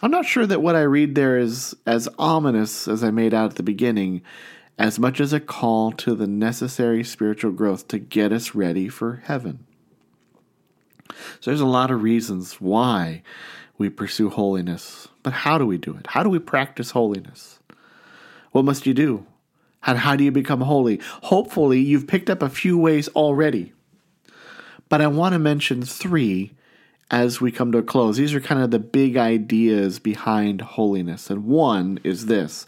I'm 0.03 0.11
not 0.11 0.27
sure 0.27 0.47
that 0.47 0.63
what 0.63 0.75
I 0.75 0.83
read 0.83 1.15
there 1.15 1.39
is 1.39 1.77
as 1.87 2.09
ominous 2.19 2.89
as 2.89 3.05
I 3.05 3.13
made 3.13 3.33
out 3.33 3.51
at 3.51 3.57
the 3.57 3.63
beginning, 3.63 4.23
as 4.77 4.99
much 4.99 5.21
as 5.21 5.33
a 5.33 5.39
call 5.39 5.93
to 5.93 6.17
the 6.17 6.27
necessary 6.27 7.05
spiritual 7.05 7.53
growth 7.53 7.87
to 7.89 8.01
get 8.01 8.33
us 8.33 8.53
ready 8.53 8.89
for 8.89 9.23
heaven. 9.25 9.65
So 11.39 11.51
there's 11.51 11.61
a 11.61 11.67
lot 11.67 11.93
of 11.93 12.03
reasons 12.03 12.55
why 12.61 13.23
we 13.79 13.89
pursue 13.91 14.31
holiness. 14.31 15.07
But 15.23 15.33
how 15.33 15.57
do 15.57 15.67
we 15.67 15.79
do 15.79 15.97
it? 15.97 16.09
How 16.09 16.25
do 16.25 16.31
we 16.31 16.41
practice 16.41 16.91
holiness? 16.91 17.61
What 18.51 18.65
must 18.65 18.87
you 18.87 18.95
do? 18.95 19.25
And 19.85 19.99
how 19.99 20.17
do 20.17 20.25
you 20.25 20.31
become 20.31 20.61
holy? 20.61 21.01
Hopefully, 21.23 21.81
you've 21.81 22.07
picked 22.07 22.31
up 22.31 22.43
a 22.43 22.49
few 22.49 22.79
ways 22.79 23.09
already. 23.09 23.73
But 24.89 25.01
I 25.01 25.07
want 25.07 25.33
to 25.33 25.39
mention 25.39 25.83
three 25.83 26.53
as 27.13 27.43
we 27.43 27.53
come 27.53 27.71
to 27.71 27.79
a 27.79 27.83
close. 27.83 28.17
These 28.17 28.35
are 28.35 28.41
kind 28.41 28.63
of 28.63 28.71
the 28.71 28.79
big 28.79 29.19
ideas 29.19 29.99
behind 29.99 30.63
holiness. 30.63 31.29
And 31.29 31.45
one 31.45 32.01
is 32.03 32.27
this 32.27 32.67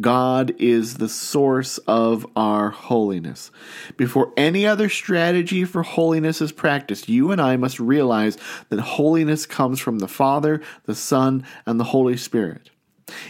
God 0.00 0.52
is 0.58 0.96
the 0.96 1.08
source 1.08 1.78
of 1.86 2.26
our 2.34 2.70
holiness. 2.70 3.52
Before 3.96 4.32
any 4.36 4.66
other 4.66 4.88
strategy 4.88 5.64
for 5.64 5.84
holiness 5.84 6.40
is 6.40 6.50
practiced, 6.50 7.08
you 7.08 7.30
and 7.30 7.40
I 7.40 7.56
must 7.56 7.78
realize 7.78 8.36
that 8.68 8.80
holiness 8.80 9.46
comes 9.46 9.78
from 9.78 10.00
the 10.00 10.08
Father, 10.08 10.60
the 10.84 10.96
Son, 10.96 11.46
and 11.64 11.78
the 11.78 11.84
Holy 11.84 12.16
Spirit. 12.16 12.70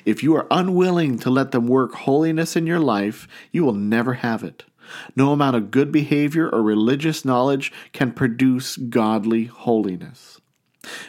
If 0.05 0.23
you 0.23 0.35
are 0.37 0.47
unwilling 0.51 1.19
to 1.21 1.31
let 1.31 1.51
them 1.51 1.67
work 1.67 1.95
holiness 1.95 2.57
in 2.57 2.67
your 2.67 2.81
life, 2.81 3.27
you 3.51 3.65
will 3.65 3.75
never 3.75 4.15
have 4.15 4.45
it. 4.45 4.65
No 5.17 5.33
amount 5.33 5.57
of 5.57 5.71
good 5.71 5.91
behavior 5.91 6.49
or 6.49 6.63
religious 6.63 7.25
knowledge 7.25 7.73
can 7.93 8.13
produce 8.13 8.77
godly 8.77 9.45
holiness. 9.45 10.41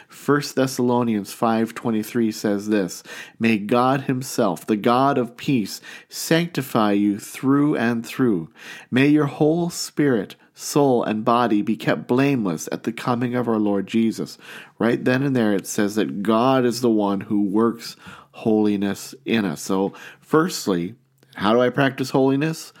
1 0.08 0.54
Thessalonians 0.56 1.32
5:23 1.32 2.32
says 2.32 2.68
this, 2.68 3.02
"May 3.38 3.58
God 3.58 4.02
himself, 4.02 4.66
the 4.66 4.76
God 4.76 5.18
of 5.18 5.36
peace, 5.36 5.80
sanctify 6.08 6.92
you 6.92 7.18
through 7.18 7.76
and 7.76 8.04
through. 8.04 8.48
May 8.90 9.08
your 9.08 9.26
whole 9.26 9.68
spirit, 9.68 10.34
soul, 10.54 11.04
and 11.04 11.24
body 11.24 11.60
be 11.60 11.76
kept 11.76 12.08
blameless 12.08 12.68
at 12.72 12.84
the 12.84 12.92
coming 12.92 13.34
of 13.34 13.46
our 13.48 13.58
Lord 13.58 13.86
Jesus." 13.86 14.38
Right 14.78 15.04
then 15.04 15.22
and 15.22 15.36
there 15.36 15.52
it 15.52 15.66
says 15.66 15.94
that 15.96 16.22
God 16.22 16.64
is 16.64 16.80
the 16.80 16.90
one 16.90 17.22
who 17.22 17.42
works 17.42 17.96
holiness 18.36 19.14
in 19.24 19.44
us. 19.44 19.62
So, 19.62 19.94
firstly, 20.20 20.94
how 21.36 21.52
do 21.52 21.60
I 21.60 21.70
practice 21.70 22.10
holiness? 22.10 22.72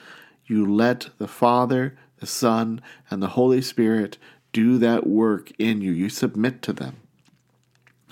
You 0.46 0.66
let 0.66 1.08
the 1.18 1.28
Father, 1.28 1.96
the 2.18 2.26
Son, 2.26 2.80
and 3.10 3.22
the 3.22 3.28
Holy 3.28 3.62
Spirit 3.62 4.18
do 4.52 4.78
that 4.78 5.06
work 5.06 5.52
in 5.58 5.80
you. 5.80 5.92
You 5.92 6.08
submit 6.08 6.62
to 6.62 6.72
them. 6.72 6.96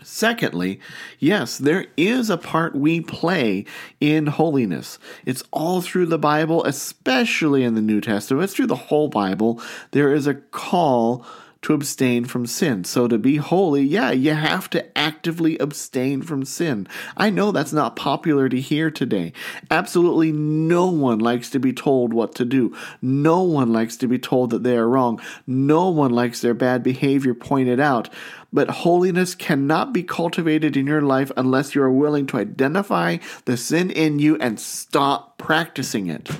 Secondly, 0.03 0.81
yes, 1.19 1.57
there 1.57 1.87
is 1.97 2.29
a 2.29 2.37
part 2.37 2.75
we 2.75 3.01
play 3.01 3.65
in 4.01 4.27
holiness. 4.27 4.99
It's 5.25 5.43
all 5.51 5.81
through 5.81 6.07
the 6.07 6.19
Bible, 6.19 6.65
especially 6.65 7.65
in 7.65 7.75
the 7.75 7.81
New 7.81 8.01
Testament. 8.01 8.45
It's 8.45 8.55
through 8.55 8.67
the 8.67 8.75
whole 8.75 9.09
Bible. 9.09 9.63
There 9.93 10.13
is 10.13 10.27
a 10.27 10.35
call 10.35 11.25
to 11.65 11.73
abstain 11.73 12.27
from 12.27 12.45
sin. 12.45 12.85
So 12.85 13.09
to 13.09 13.17
be 13.17 13.37
holy, 13.37 13.83
yeah, 13.83 14.11
you 14.11 14.35
have 14.35 14.69
to 14.71 14.99
actively 14.99 15.57
abstain 15.57 16.21
from 16.21 16.45
sin. 16.45 16.87
I 17.17 17.31
know 17.31 17.53
that's 17.53 17.73
not 17.73 17.97
popular 17.97 18.51
to 18.51 18.61
hear 18.61 18.91
today. 18.91 19.33
Absolutely 19.71 20.31
no 20.31 20.89
one 20.91 21.21
likes 21.21 21.49
to 21.51 21.59
be 21.59 21.73
told 21.73 22.13
what 22.13 22.35
to 22.35 22.45
do. 22.45 22.77
No 23.01 23.43
one 23.43 23.73
likes 23.73 23.97
to 23.99 24.07
be 24.07 24.19
told 24.19 24.51
that 24.51 24.63
they 24.63 24.77
are 24.77 24.87
wrong. 24.87 25.23
No 25.47 25.89
one 25.89 26.11
likes 26.11 26.43
their 26.43 26.53
bad 26.53 26.83
behavior 26.83 27.33
pointed 27.33 27.81
out. 27.81 28.11
But 28.53 28.69
holiness 28.69 29.35
cannot 29.35 29.95
be 29.95 30.03
cultivated 30.03 30.77
in 30.77 30.87
your 30.87 31.01
life 31.01 31.33
unless 31.35 31.75
you 31.75 31.83
are 31.83 31.91
willing 31.91 32.27
to 32.27 32.37
identify 32.37 33.17
the 33.47 33.57
sin 33.57 33.91
in 33.91 34.19
you 34.19 34.37
and 34.37 34.61
stop 34.61 35.39
practicing 35.39 36.09
it. 36.09 36.31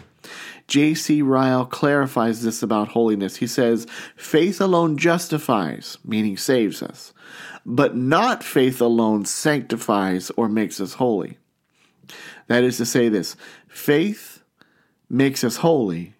J.C. 0.67 1.21
Ryle 1.23 1.67
clarifies 1.67 2.43
this 2.43 2.63
about 2.63 2.89
holiness. 2.89 3.37
He 3.37 3.47
says, 3.47 3.87
Faith 4.17 4.61
alone 4.61 4.97
justifies, 4.97 5.99
meaning 6.05 6.37
saves 6.37 6.83
us, 6.83 7.13
but 7.67 7.97
not 7.97 8.43
faith 8.43 8.81
alone 8.81 9.25
sanctifies 9.25 10.31
or 10.37 10.49
makes 10.49 10.81
us 10.81 10.95
holy. 10.95 11.39
That 12.47 12.65
is 12.65 12.77
to 12.79 12.87
say, 12.87 13.09
this 13.09 13.37
faith 13.69 14.43
makes 15.09 15.45
us 15.45 15.57
holy, 15.57 16.15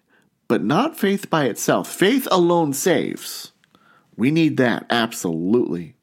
but 0.47 0.63
not 0.63 0.97
faith 0.97 1.29
by 1.29 1.45
itself. 1.45 1.91
Faith 1.91 2.27
alone 2.31 2.73
saves. 2.73 3.51
We 4.15 4.31
need 4.31 4.57
that, 4.57 4.85
absolutely. 4.89 5.95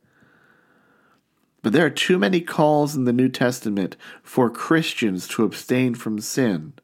But 1.62 1.72
there 1.72 1.86
are 1.86 1.90
too 1.90 2.18
many 2.18 2.40
calls 2.40 2.96
in 2.96 3.04
the 3.04 3.12
New 3.12 3.28
Testament 3.28 3.96
for 4.22 4.50
Christians 4.50 5.28
to 5.28 5.44
abstain 5.44 5.94
from 5.94 6.20
sin 6.20 6.74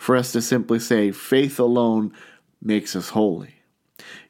for 0.00 0.16
us 0.16 0.32
to 0.32 0.40
simply 0.40 0.78
say, 0.78 1.12
faith 1.12 1.60
alone 1.60 2.10
makes 2.62 2.96
us 2.96 3.10
holy. 3.10 3.56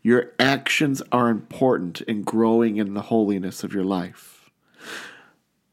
Your 0.03 0.33
actions 0.37 1.01
are 1.13 1.29
important 1.29 2.01
in 2.01 2.23
growing 2.23 2.79
in 2.79 2.95
the 2.95 3.03
holiness 3.03 3.63
of 3.63 3.73
your 3.73 3.85
life. 3.85 4.51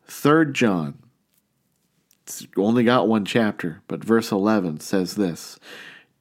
Third 0.05 0.53
John, 0.53 0.99
it's 2.21 2.45
only 2.55 2.83
got 2.83 3.07
one 3.07 3.25
chapter, 3.25 3.81
but 3.87 4.03
verse 4.03 4.31
11 4.31 4.81
says 4.81 5.15
this 5.15 5.57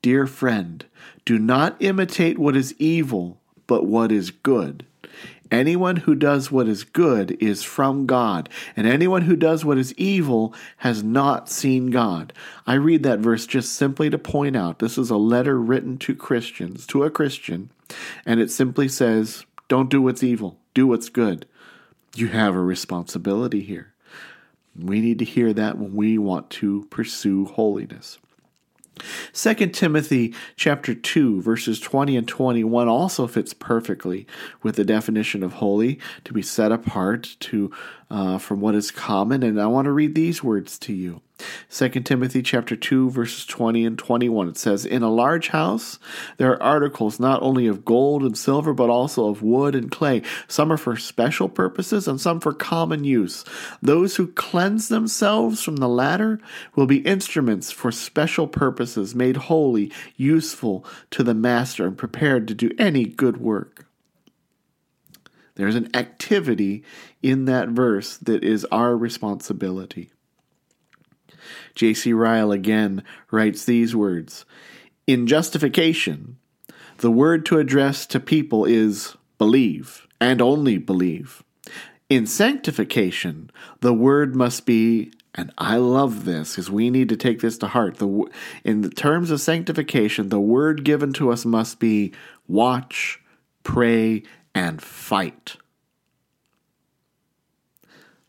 Dear 0.00 0.26
friend, 0.26 0.86
do 1.26 1.38
not 1.38 1.76
imitate 1.78 2.38
what 2.38 2.56
is 2.56 2.74
evil, 2.78 3.42
but 3.66 3.84
what 3.84 4.10
is 4.10 4.30
good. 4.30 4.86
Anyone 5.50 5.96
who 5.96 6.14
does 6.14 6.50
what 6.50 6.68
is 6.68 6.82
good 6.82 7.36
is 7.40 7.62
from 7.62 8.06
God, 8.06 8.48
and 8.76 8.86
anyone 8.86 9.22
who 9.22 9.36
does 9.36 9.64
what 9.64 9.78
is 9.78 9.94
evil 9.94 10.54
has 10.78 11.02
not 11.02 11.48
seen 11.48 11.90
God. 11.90 12.32
I 12.66 12.74
read 12.74 13.02
that 13.04 13.20
verse 13.20 13.46
just 13.46 13.72
simply 13.72 14.10
to 14.10 14.18
point 14.18 14.56
out 14.56 14.78
this 14.78 14.98
is 14.98 15.10
a 15.10 15.16
letter 15.16 15.58
written 15.58 15.98
to 15.98 16.14
Christians, 16.14 16.86
to 16.88 17.04
a 17.04 17.10
Christian, 17.10 17.70
and 18.24 18.40
it 18.40 18.50
simply 18.50 18.88
says, 18.88 19.44
Don't 19.68 19.90
do 19.90 20.02
what's 20.02 20.22
evil, 20.22 20.58
do 20.74 20.86
what's 20.86 21.08
good. 21.08 21.46
You 22.14 22.28
have 22.28 22.54
a 22.54 22.60
responsibility 22.60 23.60
here. 23.60 23.92
We 24.78 25.00
need 25.00 25.18
to 25.20 25.24
hear 25.24 25.52
that 25.52 25.78
when 25.78 25.94
we 25.94 26.18
want 26.18 26.50
to 26.50 26.86
pursue 26.90 27.44
holiness. 27.44 28.18
2 29.32 29.54
Timothy 29.68 30.34
chapter 30.56 30.94
2 30.94 31.42
verses 31.42 31.78
20 31.80 32.16
and 32.16 32.28
21 32.28 32.88
also 32.88 33.26
fits 33.26 33.52
perfectly 33.52 34.26
with 34.62 34.76
the 34.76 34.84
definition 34.84 35.42
of 35.42 35.54
holy 35.54 35.98
to 36.24 36.32
be 36.32 36.42
set 36.42 36.72
apart 36.72 37.36
to 37.40 37.70
uh, 38.10 38.38
from 38.38 38.60
what 38.60 38.74
is 38.74 38.90
common 38.90 39.42
and 39.42 39.60
I 39.60 39.66
want 39.66 39.86
to 39.86 39.92
read 39.92 40.14
these 40.14 40.42
words 40.42 40.78
to 40.80 40.92
you. 40.92 41.20
2 41.70 41.88
Timothy 41.88 42.40
chapter 42.40 42.74
2 42.74 43.10
verses 43.10 43.44
20 43.44 43.84
and 43.84 43.98
21 43.98 44.48
it 44.48 44.56
says 44.56 44.86
in 44.86 45.02
a 45.02 45.10
large 45.10 45.48
house 45.48 45.98
there 46.38 46.52
are 46.52 46.62
articles 46.62 47.20
not 47.20 47.42
only 47.42 47.66
of 47.66 47.84
gold 47.84 48.22
and 48.22 48.38
silver 48.38 48.72
but 48.72 48.88
also 48.88 49.28
of 49.28 49.42
wood 49.42 49.74
and 49.74 49.90
clay. 49.90 50.22
Some 50.48 50.72
are 50.72 50.78
for 50.78 50.96
special 50.96 51.48
purposes 51.48 52.08
and 52.08 52.20
some 52.20 52.40
for 52.40 52.54
common 52.54 53.04
use. 53.04 53.44
Those 53.82 54.16
who 54.16 54.28
cleanse 54.28 54.88
themselves 54.88 55.62
from 55.62 55.76
the 55.76 55.88
latter 55.88 56.40
will 56.74 56.86
be 56.86 56.98
instruments 56.98 57.70
for 57.70 57.92
special 57.92 58.46
purposes 58.46 59.14
made 59.14 59.36
holy 59.36 59.92
useful 60.16 60.84
to 61.10 61.22
the 61.22 61.34
master 61.34 61.86
and 61.86 61.98
prepared 61.98 62.48
to 62.48 62.54
do 62.54 62.70
any 62.78 63.04
good 63.04 63.36
work. 63.36 63.86
There's 65.56 65.74
an 65.74 65.94
activity 65.94 66.84
in 67.22 67.46
that 67.46 67.68
verse 67.68 68.16
that 68.18 68.44
is 68.44 68.64
our 68.66 68.96
responsibility 68.96 70.10
J.C. 71.74 72.12
Ryle 72.12 72.52
again 72.52 73.02
writes 73.30 73.64
these 73.64 73.94
words 73.94 74.44
In 75.06 75.26
justification, 75.26 76.38
the 76.98 77.10
word 77.10 77.44
to 77.46 77.58
address 77.58 78.06
to 78.06 78.20
people 78.20 78.64
is 78.64 79.16
believe, 79.38 80.06
and 80.20 80.40
only 80.40 80.78
believe. 80.78 81.42
In 82.08 82.26
sanctification, 82.26 83.50
the 83.80 83.92
word 83.92 84.36
must 84.36 84.64
be, 84.64 85.12
and 85.34 85.52
I 85.58 85.76
love 85.76 86.24
this 86.24 86.52
because 86.52 86.70
we 86.70 86.88
need 86.88 87.08
to 87.08 87.16
take 87.16 87.40
this 87.40 87.58
to 87.58 87.66
heart. 87.66 87.96
The, 87.96 88.30
in 88.64 88.82
the 88.82 88.90
terms 88.90 89.30
of 89.30 89.40
sanctification, 89.40 90.28
the 90.28 90.40
word 90.40 90.84
given 90.84 91.12
to 91.14 91.32
us 91.32 91.44
must 91.44 91.80
be 91.80 92.12
watch, 92.46 93.20
pray, 93.64 94.22
and 94.54 94.80
fight. 94.80 95.56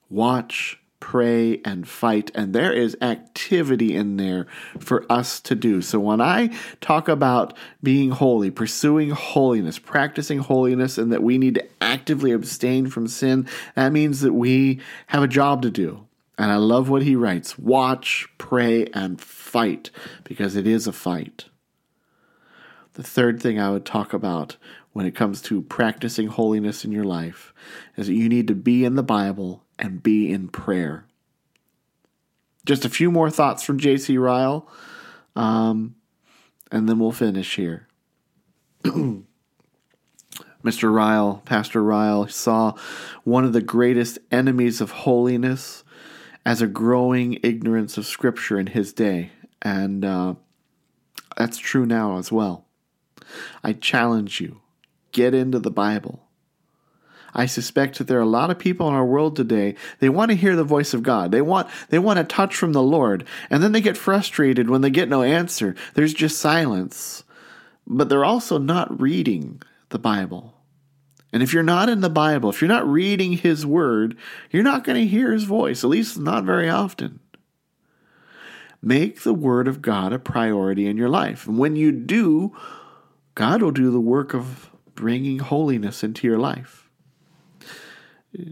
Watch, 0.10 0.80
pray, 1.00 1.62
and 1.64 1.88
fight. 1.88 2.32
And 2.34 2.54
there 2.54 2.74
is 2.74 2.98
activity 3.02 3.96
in 3.96 4.18
there 4.18 4.48
for 4.80 5.06
us 5.12 5.40
to 5.42 5.56
do. 5.56 5.82
So 5.82 6.00
when 6.00 6.22
I 6.22 6.56
talk 6.82 7.08
about 7.08 7.56
being 7.84 8.12
holy, 8.12 8.52
pursuing 8.52 9.12
holiness, 9.12 9.80
practicing 9.80 10.40
holiness, 10.40 10.98
and 10.98 11.12
that 11.12 11.24
we 11.24 11.38
need 11.38 11.56
to 11.56 11.68
actively 11.82 12.32
abstain 12.32 12.90
from 12.90 13.08
sin, 13.08 13.48
that 13.76 13.92
means 13.92 14.22
that 14.22 14.34
we 14.34 14.82
have 15.08 15.24
a 15.24 15.28
job 15.28 15.62
to 15.62 15.72
do. 15.72 16.08
And 16.38 16.52
I 16.52 16.58
love 16.58 16.90
what 16.90 17.04
he 17.04 17.16
writes 17.16 17.58
watch, 17.58 18.28
pray, 18.38 18.86
and 18.88 19.20
fight, 19.20 19.90
because 20.24 20.56
it 20.56 20.68
is 20.68 20.88
a 20.88 20.94
fight. 20.94 21.46
The 22.94 23.04
third 23.04 23.42
thing 23.42 23.60
I 23.60 23.70
would 23.70 23.86
talk 23.86 24.14
about 24.14 24.58
when 24.94 25.06
it 25.06 25.16
comes 25.16 25.42
to 25.44 25.62
practicing 25.62 26.28
holiness 26.28 26.84
in 26.84 26.92
your 26.92 27.04
life 27.04 27.54
is 27.96 28.08
that 28.08 28.14
you 28.14 28.28
need 28.28 28.48
to 28.48 28.56
be 28.56 28.84
in 28.84 28.96
the 28.96 29.04
Bible 29.04 29.64
and 29.80 30.04
be 30.04 30.32
in 30.32 30.48
prayer. 30.48 31.06
Just 32.66 32.86
a 32.86 32.90
few 32.90 33.12
more 33.12 33.30
thoughts 33.30 33.64
from 33.64 33.80
J.C. 33.80 34.18
Ryle, 34.18 34.68
um, 35.36 35.96
and 36.72 36.88
then 36.88 37.00
we'll 37.00 37.12
finish 37.12 37.56
here. 37.56 37.88
Mr. 40.64 40.94
Ryle, 40.94 41.42
Pastor 41.46 41.82
Ryle, 41.82 42.28
saw 42.28 42.74
one 43.24 43.46
of 43.46 43.54
the 43.54 43.62
greatest 43.62 44.20
enemies 44.32 44.82
of 44.82 44.92
holiness 44.92 45.84
as 46.46 46.62
a 46.62 46.68
growing 46.68 47.40
ignorance 47.44 47.98
of 47.98 48.06
Scripture 48.06 48.60
in 48.60 48.68
his 48.68 48.92
day, 48.92 49.32
and 49.62 50.04
uh, 50.04 50.36
that's 51.38 51.58
true 51.58 51.86
now 51.86 52.18
as 52.18 52.32
well. 52.32 52.66
I 53.64 53.74
challenge 53.74 54.42
you 54.42 54.62
get 55.12 55.34
into 55.34 55.60
the 55.60 55.72
Bible. 55.72 56.27
I 57.34 57.46
suspect 57.46 57.98
that 57.98 58.08
there 58.08 58.18
are 58.18 58.22
a 58.22 58.26
lot 58.26 58.50
of 58.50 58.60
people 58.60 58.88
in 58.88 58.94
our 58.94 59.06
world 59.06 59.36
today, 59.36 59.76
they 60.00 60.10
want 60.10 60.32
to 60.32 60.38
hear 60.38 60.56
the 60.56 60.64
voice 60.64 60.94
of 60.94 61.04
God. 61.04 61.32
They 61.32 61.42
want 61.42 61.70
they 61.90 62.00
want 62.00 62.20
a 62.20 62.24
touch 62.24 62.56
from 62.56 62.74
the 62.74 62.82
Lord, 62.82 63.26
and 63.50 63.62
then 63.62 63.72
they 63.72 63.82
get 63.82 63.98
frustrated 63.98 64.70
when 64.70 64.82
they 64.82 64.90
get 64.90 65.10
no 65.10 65.24
answer. 65.24 65.76
There's 65.94 66.14
just 66.14 66.40
silence. 66.40 67.24
But 67.86 68.10
they're 68.10 68.26
also 68.26 68.58
not 68.58 69.00
reading 69.00 69.62
the 69.90 70.00
Bible. 70.00 70.54
And 71.32 71.44
if 71.44 71.54
you're 71.54 71.64
not 71.64 71.90
in 71.90 72.02
the 72.02 72.10
Bible, 72.10 72.50
if 72.50 72.62
you're 72.62 72.68
not 72.68 72.88
reading 72.88 73.34
his 73.34 73.66
word, 73.66 74.18
you're 74.52 74.64
not 74.64 74.84
going 74.84 75.00
to 75.00 75.08
hear 75.08 75.32
his 75.32 75.44
voice, 75.44 75.84
at 75.84 75.90
least 75.90 76.18
not 76.18 76.44
very 76.44 76.70
often. 76.70 77.20
Make 78.82 79.22
the 79.22 79.34
word 79.34 79.68
of 79.68 79.82
God 79.82 80.14
a 80.14 80.20
priority 80.20 80.88
in 80.88 80.98
your 80.98 81.10
life. 81.10 81.48
And 81.48 81.58
when 81.58 81.76
you 81.76 81.92
do, 81.92 82.56
God 83.36 83.62
will 83.62 83.72
do 83.72 83.92
the 83.92 84.00
work 84.00 84.34
of 84.34 84.70
bringing 84.96 85.40
holiness 85.40 86.04
into 86.04 86.28
your 86.28 86.40
life. 86.40 86.87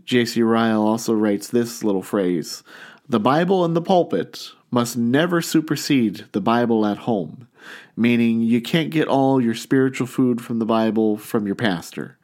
J.C. 0.05 0.41
Ryle 0.41 0.81
also 0.81 1.13
writes 1.13 1.47
this 1.47 1.83
little 1.83 2.01
phrase 2.01 2.63
The 3.07 3.19
Bible 3.19 3.65
in 3.65 3.73
the 3.73 3.81
pulpit 3.81 4.51
must 4.71 4.97
never 4.97 5.41
supersede 5.41 6.25
the 6.31 6.41
Bible 6.41 6.85
at 6.85 6.99
home, 6.99 7.47
meaning 7.95 8.41
you 8.41 8.61
can't 8.61 8.89
get 8.89 9.07
all 9.07 9.41
your 9.41 9.55
spiritual 9.55 10.07
food 10.07 10.41
from 10.41 10.59
the 10.59 10.65
Bible 10.65 11.17
from 11.17 11.45
your 11.45 11.55
pastor. 11.55 12.17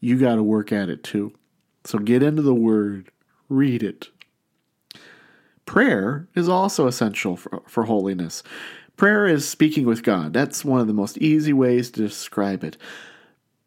You 0.00 0.18
got 0.18 0.36
to 0.36 0.42
work 0.42 0.72
at 0.72 0.88
it 0.88 1.02
too. 1.02 1.32
So 1.84 1.98
get 1.98 2.22
into 2.22 2.42
the 2.42 2.54
Word, 2.54 3.10
read 3.48 3.82
it. 3.82 4.08
Prayer 5.66 6.28
is 6.34 6.48
also 6.48 6.86
essential 6.86 7.36
for, 7.36 7.62
for 7.66 7.84
holiness. 7.84 8.42
Prayer 8.96 9.26
is 9.26 9.48
speaking 9.48 9.86
with 9.86 10.02
God. 10.02 10.32
That's 10.32 10.64
one 10.64 10.80
of 10.80 10.86
the 10.86 10.92
most 10.92 11.18
easy 11.18 11.52
ways 11.52 11.90
to 11.92 12.00
describe 12.00 12.62
it. 12.62 12.76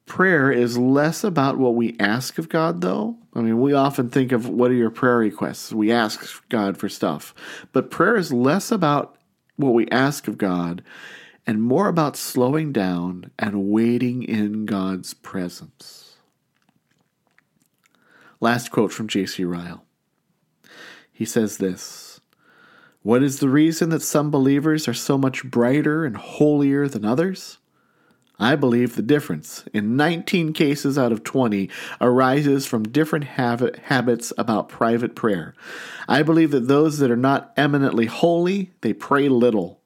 Prayer 0.08 0.50
is 0.50 0.78
less 0.78 1.24
about 1.24 1.58
what 1.58 1.76
we 1.76 1.96
ask 2.00 2.38
of 2.38 2.48
God, 2.48 2.80
though. 2.82 3.18
I 3.34 3.42
mean, 3.42 3.60
we 3.60 3.74
often 3.74 4.10
think 4.10 4.32
of 4.32 4.48
what 4.48 4.72
are 4.72 4.76
your 4.76 4.90
prayer 4.90 5.18
requests? 5.18 5.74
We 5.74 5.92
ask 5.92 6.48
God 6.48 6.78
for 6.78 6.88
stuff. 6.88 7.36
But 7.74 7.92
prayer 7.92 8.16
is 8.16 8.32
less 8.32 8.72
about 8.72 9.18
what 9.58 9.74
we 9.74 9.88
ask 9.90 10.30
of 10.30 10.38
God 10.38 10.82
and 11.46 11.62
more 11.62 11.90
about 11.90 12.16
slowing 12.16 12.72
down 12.72 13.32
and 13.38 13.70
waiting 13.70 14.24
in 14.24 14.66
God's 14.66 15.14
presence. 15.14 16.16
Last 18.40 18.72
quote 18.72 18.94
from 18.94 19.10
J.C. 19.10 19.44
Ryle. 19.44 19.84
He 21.12 21.26
says 21.26 21.58
this 21.58 22.22
What 23.02 23.24
is 23.24 23.40
the 23.40 23.50
reason 23.50 23.90
that 23.90 24.02
some 24.02 24.32
believers 24.32 24.88
are 24.88 24.94
so 24.94 25.18
much 25.18 25.44
brighter 25.44 26.06
and 26.06 26.16
holier 26.16 26.88
than 26.88 27.04
others? 27.04 27.58
I 28.40 28.56
believe 28.56 28.96
the 28.96 29.02
difference, 29.02 29.66
in 29.74 29.96
19 29.96 30.54
cases 30.54 30.98
out 30.98 31.12
of 31.12 31.24
20, 31.24 31.70
arises 32.00 32.68
from 32.68 32.84
different 32.84 33.26
habit, 33.26 33.78
habits 33.86 34.32
about 34.38 34.70
private 34.70 35.16
prayer. 35.16 35.56
I 36.08 36.22
believe 36.22 36.52
that 36.52 36.68
those 36.68 37.00
that 37.00 37.10
are 37.10 37.18
not 37.18 37.52
eminently 37.58 38.06
holy, 38.06 38.74
they 38.82 38.94
pray 38.94 39.28
little. 39.28 39.82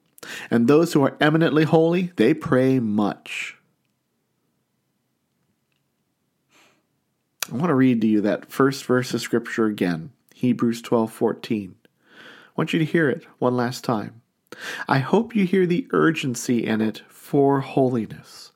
And 0.50 0.68
those 0.68 0.92
who 0.92 1.02
are 1.02 1.16
eminently 1.18 1.64
holy, 1.64 2.12
they 2.16 2.34
pray 2.34 2.78
much. 2.78 3.56
I 7.50 7.56
want 7.56 7.68
to 7.68 7.74
read 7.74 8.00
to 8.02 8.06
you 8.06 8.20
that 8.20 8.50
first 8.50 8.84
verse 8.84 9.14
of 9.14 9.20
Scripture 9.20 9.66
again, 9.66 10.12
Hebrews 10.34 10.80
12 10.82 11.12
14. 11.12 11.74
I 11.84 12.24
want 12.54 12.72
you 12.72 12.78
to 12.78 12.84
hear 12.84 13.08
it 13.08 13.24
one 13.38 13.56
last 13.56 13.82
time. 13.82 14.20
I 14.86 14.98
hope 14.98 15.34
you 15.34 15.46
hear 15.46 15.66
the 15.66 15.86
urgency 15.90 16.66
in 16.66 16.80
it 16.80 17.02
for 17.32 17.60
holiness. 17.62 18.52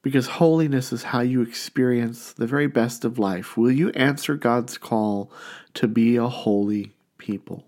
Because 0.00 0.28
holiness 0.28 0.92
is 0.92 1.02
how 1.02 1.22
you 1.22 1.42
experience 1.42 2.32
the 2.32 2.46
very 2.46 2.68
best 2.68 3.04
of 3.04 3.18
life. 3.18 3.56
Will 3.56 3.72
you 3.72 3.90
answer 3.90 4.36
God's 4.36 4.78
call 4.78 5.28
to 5.74 5.88
be 5.88 6.14
a 6.14 6.28
holy 6.28 6.92
people? 7.18 7.64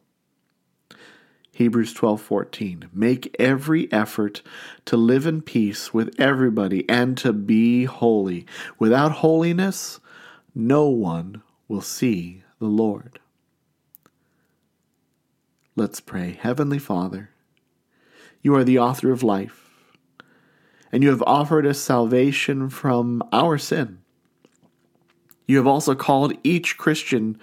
Hebrews 1.50 1.92
12:14 1.92 2.88
Make 2.92 3.34
every 3.40 3.92
effort 3.92 4.42
to 4.84 4.96
live 4.96 5.26
in 5.26 5.42
peace 5.42 5.92
with 5.92 6.14
everybody 6.20 6.88
and 6.88 7.18
to 7.18 7.32
be 7.32 7.86
holy. 7.86 8.46
Without 8.78 9.10
holiness, 9.26 9.98
no 10.54 10.86
one 10.86 11.42
will 11.66 11.82
see 11.82 12.44
the 12.60 12.66
Lord. 12.66 13.18
Let's 15.74 15.98
pray. 15.98 16.38
Heavenly 16.40 16.78
Father, 16.78 17.30
you 18.40 18.54
are 18.54 18.62
the 18.62 18.78
author 18.78 19.10
of 19.10 19.24
life, 19.24 19.69
and 20.92 21.02
you 21.02 21.10
have 21.10 21.22
offered 21.26 21.66
us 21.66 21.78
salvation 21.78 22.68
from 22.68 23.22
our 23.32 23.58
sin. 23.58 23.98
You 25.46 25.56
have 25.56 25.66
also 25.66 25.94
called 25.94 26.34
each 26.44 26.78
Christian 26.78 27.38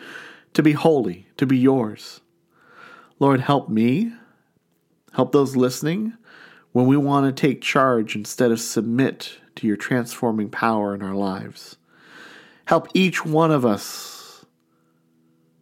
to 0.54 0.64
be 0.64 0.74
holy, 0.74 1.28
to 1.38 1.46
be 1.46 1.58
yours. 1.58 2.22
Lord, 3.20 3.42
help 3.42 3.70
me, 3.70 4.14
help 5.14 5.32
those 5.32 5.56
listening 5.56 6.14
when 6.72 6.86
we 6.86 6.98
want 6.98 7.26
to 7.26 7.42
take 7.42 7.62
charge 7.62 8.16
instead 8.16 8.52
of 8.52 8.60
submit 8.60 9.40
to 9.56 9.68
your 9.68 9.78
transforming 9.78 10.50
power 10.50 10.94
in 10.94 11.02
our 11.02 11.16
lives. 11.16 11.78
Help 12.66 12.88
each 12.94 13.26
one 13.26 13.52
of 13.52 13.66
us 13.66 14.46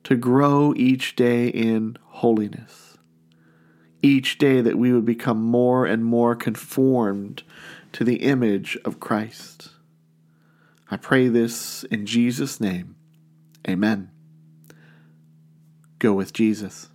to 0.04 0.16
grow 0.16 0.74
each 0.76 1.16
day 1.16 1.48
in 1.48 1.98
holiness. 2.04 2.98
Each 4.02 4.38
day 4.38 4.62
that 4.62 4.78
we 4.78 4.94
would 4.94 5.06
become 5.06 5.42
more 5.42 5.86
and 5.86 6.06
more 6.06 6.36
conformed 6.36 7.44
to 7.96 8.04
the 8.04 8.18
image 8.18 8.78
of 8.84 9.00
Christ. 9.00 9.70
I 10.92 10.98
pray 10.98 11.30
this 11.30 11.86
in 11.86 12.06
Jesus' 12.06 12.60
name. 12.60 12.98
Amen. 13.66 14.12
Go 16.00 16.12
with 16.12 16.34
Jesus. 16.34 16.90